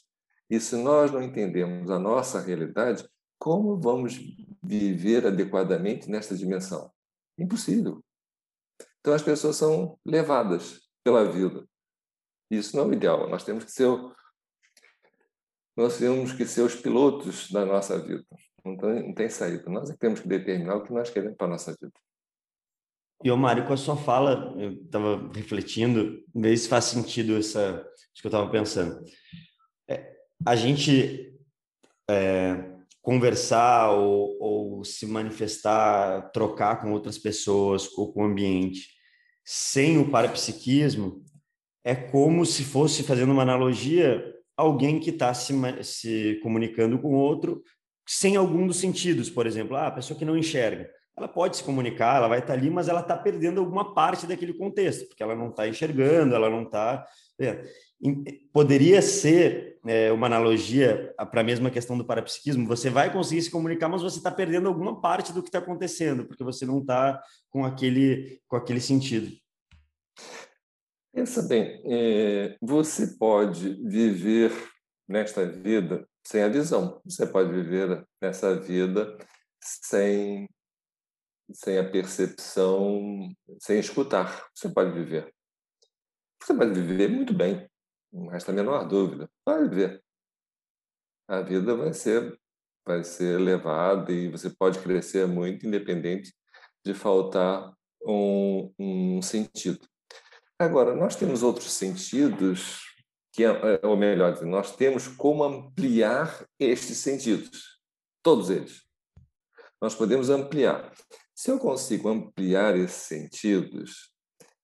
[0.49, 4.19] E se nós não entendemos a nossa realidade, como vamos
[4.63, 6.91] viver adequadamente nesta dimensão?
[7.39, 8.03] Impossível.
[9.01, 11.67] Então as pessoas são levadas pela vida.
[12.51, 13.29] Isso não é o ideal.
[13.29, 13.89] Nós temos que ser
[15.77, 18.25] nós temos que ser os pilotos da nossa vida.
[18.65, 19.71] Não tem, não tem saída.
[19.71, 21.93] Nós é que temos que determinar o que nós queremos para a nossa vida.
[23.23, 27.87] E, ô Mário, com a sua fala, eu estava refletindo, ver se faz sentido essa,
[27.95, 29.03] isso que eu estava pensando.
[29.89, 31.35] É, a gente
[32.11, 32.71] é,
[33.03, 38.89] conversar ou, ou, se manifestar, trocar com outras pessoas ou com o ambiente,
[39.45, 41.23] sem o parapsiquismo,
[41.85, 44.23] é como se fosse, fazendo uma analogia,
[44.57, 47.63] alguém que está se, se comunicando com outro
[48.07, 51.65] sem algum dos sentidos, por exemplo, ah, a pessoa que não enxerga ela pode se
[51.65, 55.37] comunicar, ela vai estar ali, mas ela está perdendo alguma parte daquele contexto, porque ela
[55.37, 57.07] não está enxergando, ela não está.
[57.39, 57.63] É.
[58.53, 62.67] Poderia ser é, uma analogia para a mesma questão do parapsiquismo.
[62.67, 66.25] Você vai conseguir se comunicar, mas você está perdendo alguma parte do que está acontecendo,
[66.25, 69.31] porque você não está com aquele, com aquele sentido.
[71.13, 74.53] Pensa bem, é, você pode viver
[75.09, 77.01] nesta vida sem a visão.
[77.05, 79.17] Você pode viver nessa vida
[79.61, 80.49] sem
[81.53, 84.49] sem a percepção, sem escutar.
[84.55, 85.35] Você pode viver.
[86.41, 87.69] Você pode viver muito bem,
[88.13, 89.29] não resta a menor dúvida.
[89.45, 90.03] Pode viver.
[91.29, 92.39] A vida vai ser,
[92.87, 96.33] vai ser levada e você pode crescer muito, independente
[96.85, 97.73] de faltar
[98.07, 99.90] um, um sentido.
[100.61, 102.83] Agora, nós temos outros sentidos,
[103.33, 107.81] que, é, ou melhor, nós temos como ampliar estes sentidos,
[108.23, 108.83] todos eles.
[109.81, 110.93] Nós podemos ampliar.
[111.35, 114.13] Se eu consigo ampliar esses sentidos,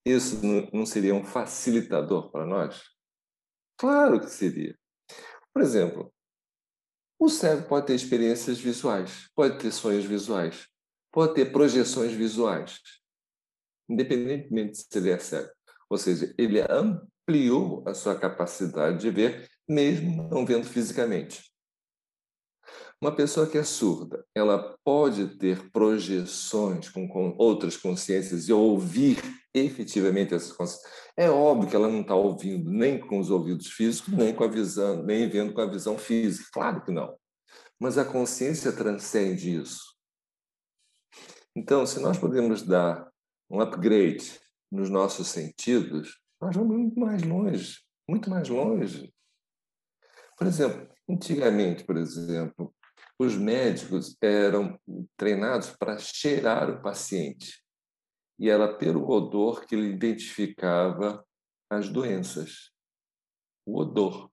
[0.05, 0.39] isso
[0.71, 2.83] não seria um facilitador para nós?
[3.79, 4.79] Claro que seria.
[5.51, 6.13] Por exemplo,
[7.19, 10.69] o cérebro pode ter experiências visuais, pode ter sonhos visuais,
[11.11, 12.83] pode ter projeções visuais,
[13.89, 15.56] independentemente de se ele é cego.
[15.89, 21.45] Ou seja, ele ampliou a sua capacidade de ver, mesmo não vendo fisicamente.
[23.01, 29.19] Uma pessoa que é surda, ela pode ter projeções com, com outras consciências e ouvir
[29.53, 30.91] efetivamente essas consciências.
[31.15, 34.49] É óbvio que ela não está ouvindo nem com os ouvidos físicos, nem com a
[34.49, 36.49] visão, nem vendo com a visão física.
[36.53, 37.15] Claro que não.
[37.79, 39.95] Mas a consciência transcende isso.
[41.55, 43.11] Então, se nós podemos dar
[43.51, 49.13] um upgrade nos nossos sentidos, nós vamos muito mais longe, muito mais longe.
[50.37, 52.75] Por exemplo, antigamente, por exemplo,
[53.19, 54.79] os médicos eram
[55.17, 57.63] treinados para cheirar o paciente.
[58.39, 61.25] E era pelo odor que ele identificava
[61.71, 62.71] as doenças.
[63.65, 64.31] O odor.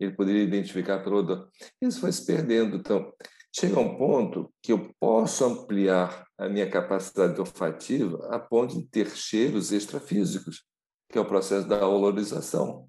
[0.00, 1.48] Ele poderia identificar pelo odor.
[1.80, 2.76] Isso foi se perdendo.
[2.76, 3.12] Então,
[3.58, 9.08] chega um ponto que eu posso ampliar a minha capacidade olfativa a ponto de ter
[9.10, 10.62] cheiros extrafísicos,
[11.08, 12.86] que é o processo da olorização.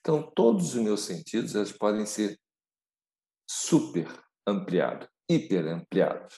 [0.00, 2.38] Então, todos os meus sentidos eles podem ser
[3.50, 4.06] super
[4.46, 6.32] ampliado, hiperampliado.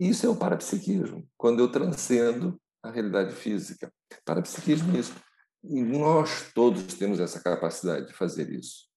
[0.00, 3.92] Isso é o parapsiquismo, quando eu transcendo a realidade física.
[4.24, 5.14] Parapsiquismo é isso.
[5.62, 8.88] E nós todos temos essa capacidade de fazer isso.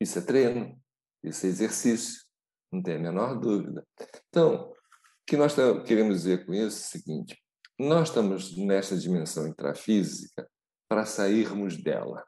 [0.00, 0.80] Isso é treino,
[1.22, 2.21] isso é exercício,
[2.72, 3.86] não tem a menor dúvida.
[4.28, 4.72] Então,
[5.26, 5.54] que nós
[5.86, 7.42] queremos dizer com isso é o seguinte:
[7.78, 10.48] nós estamos nesta dimensão intrafísica
[10.88, 12.24] para sairmos dela.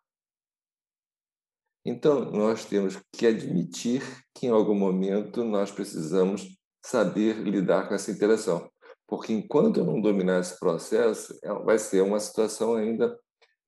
[1.86, 4.02] Então, nós temos que admitir
[4.34, 8.70] que em algum momento nós precisamos saber lidar com essa interação.
[9.06, 13.18] Porque enquanto eu não dominar esse processo, é, vai ser uma situação ainda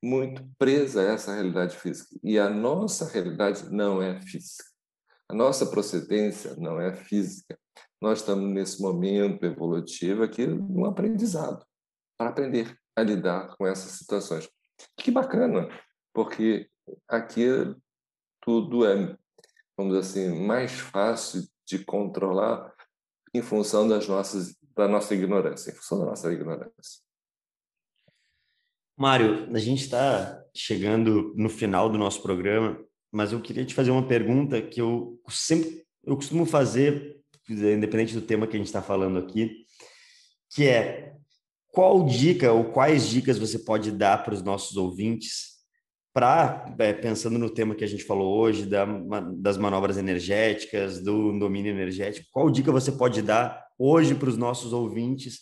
[0.03, 2.19] muito presa a essa realidade física.
[2.23, 4.65] E a nossa realidade não é física.
[5.29, 7.59] A nossa procedência não é física.
[8.01, 11.65] Nós estamos nesse momento evolutivo aqui, um aprendizado,
[12.17, 14.49] para aprender a lidar com essas situações.
[14.97, 15.69] Que bacana,
[16.13, 16.69] porque
[17.09, 17.47] aqui
[18.41, 19.17] tudo é,
[19.77, 22.73] vamos dizer assim, mais fácil de controlar
[23.35, 27.05] em função das nossas, da nossa ignorância, em função da nossa ignorância.
[28.97, 33.91] Mário, a gente está chegando no final do nosso programa, mas eu queria te fazer
[33.91, 37.17] uma pergunta que eu sempre eu costumo fazer,
[37.49, 39.65] independente do tema que a gente está falando aqui,
[40.51, 41.15] que é
[41.69, 45.57] qual dica ou quais dicas você pode dar para os nossos ouvintes
[46.15, 48.87] para, é, pensando no tema que a gente falou hoje, da,
[49.35, 54.73] das manobras energéticas, do domínio energético, qual dica você pode dar hoje para os nossos
[54.73, 55.41] ouvintes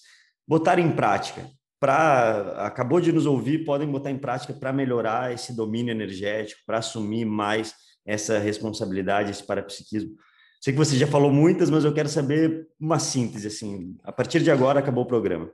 [0.49, 1.49] botar em prática?
[1.85, 6.79] Para acabou de nos ouvir, podem botar em prática para melhorar esse domínio energético, para
[6.79, 7.75] assumir mais
[8.07, 10.17] essa responsabilidade, esse parapsiquismo.
[10.63, 13.99] Sei que você já falou muitas, mas eu quero saber uma síntese assim.
[14.03, 15.53] A partir de agora acabou o programa.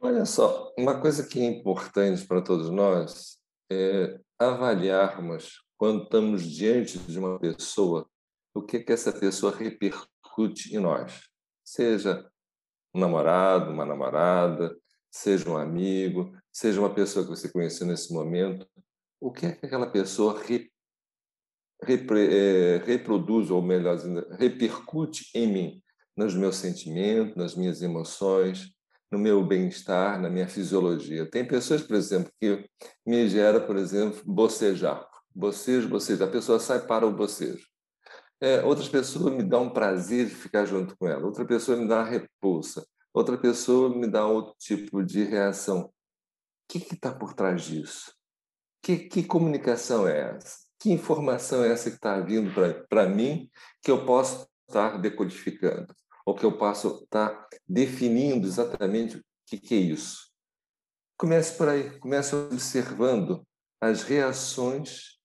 [0.00, 3.38] Olha só, uma coisa que é importante para todos nós
[3.72, 8.06] é, avaliarmos, quando estamos diante de uma pessoa,
[8.54, 11.22] o que, que essa pessoa repercute em nós.
[11.64, 12.24] Seja
[12.94, 14.78] um namorado, uma namorada,
[15.14, 18.66] seja um amigo, seja uma pessoa que você conheceu nesse momento,
[19.20, 20.68] o que é que aquela pessoa re,
[21.80, 23.96] repre, é, reproduz, ou melhor,
[24.36, 25.82] repercute em mim,
[26.16, 28.74] nos meus sentimentos, nas minhas emoções,
[29.08, 31.30] no meu bem-estar, na minha fisiologia.
[31.30, 32.68] Tem pessoas, por exemplo, que
[33.06, 35.08] me gera, por exemplo, bocejar.
[35.32, 36.24] Bocejo, bocejo.
[36.24, 37.64] A pessoa sai para o bocejo.
[38.40, 41.24] É, outras pessoas me dão um prazer de ficar junto com ela.
[41.24, 42.84] Outra pessoa me dá repulsa.
[43.14, 45.84] Outra pessoa me dá outro tipo de reação.
[45.84, 45.92] O
[46.68, 48.12] que está por trás disso?
[48.82, 50.58] Que, que comunicação é essa?
[50.78, 52.50] Que informação é essa que está vindo
[52.88, 53.48] para mim
[53.80, 55.94] que eu posso estar decodificando?
[56.24, 60.30] ou que eu posso estar tá definindo exatamente o que, que é isso.
[61.16, 63.46] Comece por aí, comece observando
[63.80, 65.18] as reações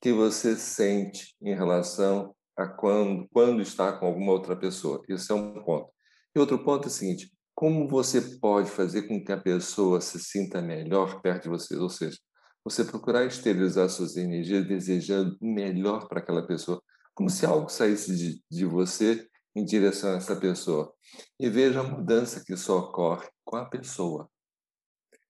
[0.00, 5.02] que você sente em relação a quando, quando está com alguma outra pessoa.
[5.08, 5.90] Isso é um ponto.
[6.34, 10.18] E outro ponto é o seguinte: como você pode fazer com que a pessoa se
[10.18, 11.76] sinta melhor perto de você?
[11.76, 12.18] Ou seja,
[12.64, 16.82] você procurar esterilizar suas energias desejando o melhor para aquela pessoa,
[17.14, 20.92] como se algo saísse de, de você em direção a essa pessoa
[21.38, 24.28] e veja a mudança que só ocorre com a pessoa.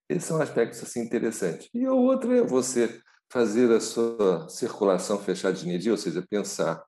[0.08, 1.68] Esse é um aspecto assim interessante.
[1.74, 3.00] E o outro é você
[3.30, 6.84] fazer a sua circulação fechada de energia, ou seja, pensar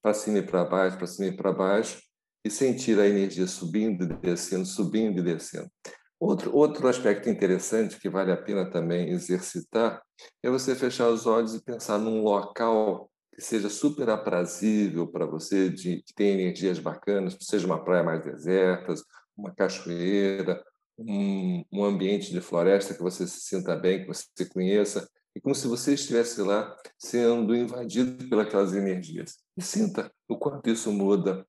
[0.00, 2.02] para cima e para baixo, para cima e para baixo,
[2.44, 5.70] e sentir a energia subindo e descendo, subindo e descendo.
[6.18, 10.00] Outro, outro aspecto interessante que vale a pena também exercitar
[10.42, 15.68] é você fechar os olhos e pensar num local que seja super aprazível para você,
[15.68, 18.94] de, que tenha energias bacanas, seja uma praia mais deserta,
[19.36, 20.62] uma cachoeira,
[20.98, 25.54] um, um ambiente de floresta que você se sinta bem, que você conheça, e como
[25.54, 29.38] se você estivesse lá sendo invadido pelas energias.
[29.56, 31.44] E sinta o quanto isso muda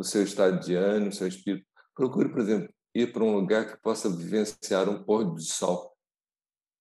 [0.00, 1.66] o seu estado de ânimo, o seu espírito.
[1.94, 5.94] Procure, por exemplo, ir para um lugar que possa vivenciar um pôr de sol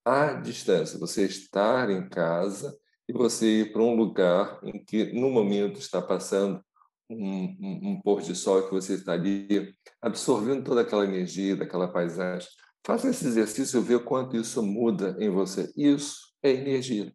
[0.06, 0.98] à distância.
[0.98, 2.76] Você estar em casa
[3.08, 6.64] e você ir para um lugar em que, no momento, está passando
[7.10, 11.92] um, um, um pôr de sol que você está ali absorvendo toda aquela energia daquela
[11.92, 12.48] paisagem.
[12.86, 15.70] Faça esse exercício e ver quanto isso muda em você.
[15.76, 17.14] Isso é energia.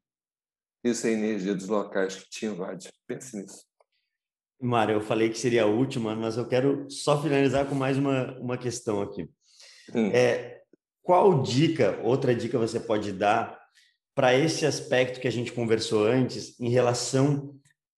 [0.84, 2.92] Isso é energia dos locais que te invade.
[3.06, 3.73] Pense nisso.
[4.60, 8.38] Mário, eu falei que seria a última, mas eu quero só finalizar com mais uma,
[8.38, 9.28] uma questão aqui.
[9.94, 10.10] Hum.
[10.12, 10.60] É,
[11.02, 13.58] qual dica, outra dica você pode dar
[14.14, 17.54] para esse aspecto que a gente conversou antes em relação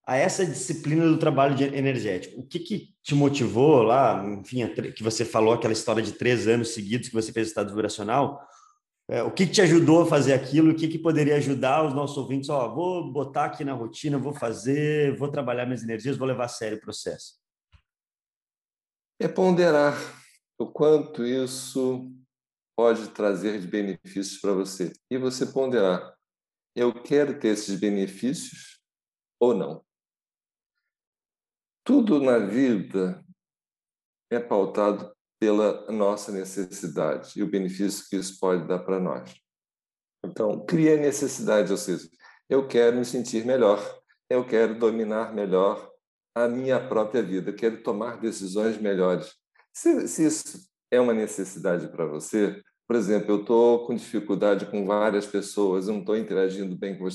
[0.07, 2.41] a essa disciplina do trabalho energético.
[2.41, 6.75] O que, que te motivou lá, enfim, que você falou aquela história de três anos
[6.75, 8.41] seguidos que você fez estado vibracional,
[9.09, 10.73] é, o que, que, te ajudou a fazer aquilo?
[10.73, 12.49] O que, que poderia ajudar os nossos ouvintes?
[12.49, 16.49] Ó, vou botar aqui na rotina, vou fazer, vou trabalhar minhas energias, vou levar a
[16.49, 17.39] sério o processo.
[19.21, 19.95] É ponderar
[20.59, 22.13] o quanto isso
[22.77, 24.93] pode trazer de benefícios para você.
[25.09, 26.17] E você ponderar:
[26.75, 28.81] eu quero ter esses benefícios
[29.41, 29.85] ou não?
[31.85, 33.25] Tudo na vida
[34.31, 39.35] é pautado pela nossa necessidade e o benefício que isso pode dar para nós.
[40.25, 42.09] Então, cria necessidade, ou seja,
[42.49, 43.81] eu quero me sentir melhor,
[44.31, 45.91] eu quero dominar melhor
[46.35, 49.35] a minha própria vida, quero tomar decisões melhores.
[49.73, 54.87] Se, se isso é uma necessidade para você, por exemplo, eu estou com dificuldade com
[54.87, 57.09] várias pessoas, eu não estou interagindo bem com,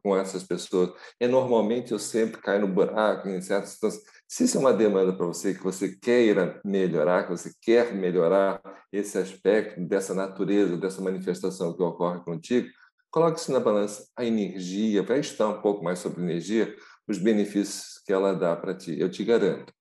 [0.00, 4.04] com, essas pessoas, e normalmente eu sempre caio no buraco em certas situações.
[4.28, 8.60] Se isso é uma demanda para você, que você queira melhorar, que você quer melhorar
[8.92, 12.68] esse aspecto dessa natureza, dessa manifestação que ocorre contigo,
[13.10, 16.72] coloque isso na balança, a energia, para estudar um pouco mais sobre energia,
[17.08, 18.96] os benefícios que ela dá para ti.
[18.96, 19.72] Eu te garanto,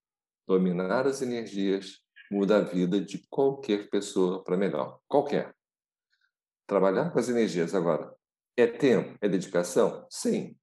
[0.47, 1.99] dominar as energias
[2.32, 4.99] muda a vida de qualquer pessoa para melhor.
[5.07, 5.53] Qualquer.
[6.67, 8.13] Trabalhar com as energias agora
[8.55, 10.05] é tempo, é dedicação?
[10.09, 10.55] Sim.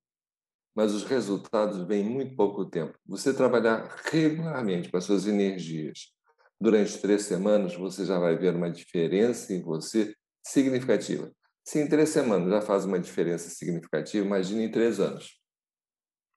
[0.74, 2.98] Mas os resultados vêm em muito pouco tempo.
[3.06, 6.12] Você trabalhar regularmente com as suas energias
[6.60, 10.14] durante três semanas, você já vai ver uma diferença em você
[10.44, 11.32] significativa.
[11.64, 15.40] Se em três semanas já faz uma diferença significativa, imagine em três anos.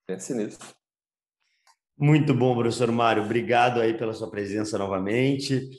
[0.07, 0.78] Pense nisso.
[2.01, 3.23] Muito bom, professor Mário.
[3.23, 5.69] Obrigado aí pela sua presença novamente.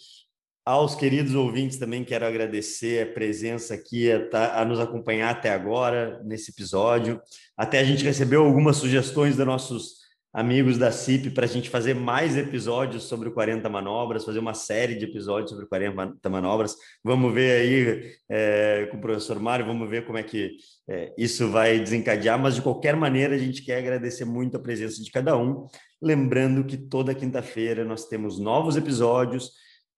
[0.66, 5.48] Aos queridos ouvintes também quero agradecer a presença aqui, a, tá, a, nos acompanhar até
[5.48, 7.18] agora nesse episódio.
[7.56, 10.00] Até a gente recebeu algumas sugestões dos nossos
[10.30, 14.54] amigos da CIP para a gente fazer mais episódios sobre o 40 Manobras, fazer uma
[14.54, 16.76] série de episódios sobre o 40 Manobras.
[17.02, 20.56] Vamos ver aí é, com o professor Mário, vamos ver como é que
[20.86, 25.02] é, isso vai desencadear, mas de qualquer maneira a gente quer agradecer muito a presença
[25.02, 25.66] de cada um.
[26.00, 29.52] Lembrando que toda quinta-feira nós temos novos episódios.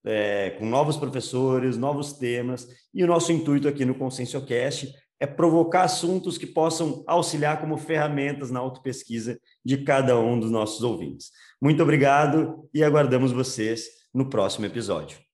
[0.05, 4.93] É, com novos professores, novos temas, e o nosso intuito aqui no ConsciencioCast
[5.23, 10.83] é provocar assuntos que possam auxiliar como ferramentas na autopesquisa de cada um dos nossos
[10.83, 11.31] ouvintes.
[11.61, 15.32] Muito obrigado e aguardamos vocês no próximo episódio.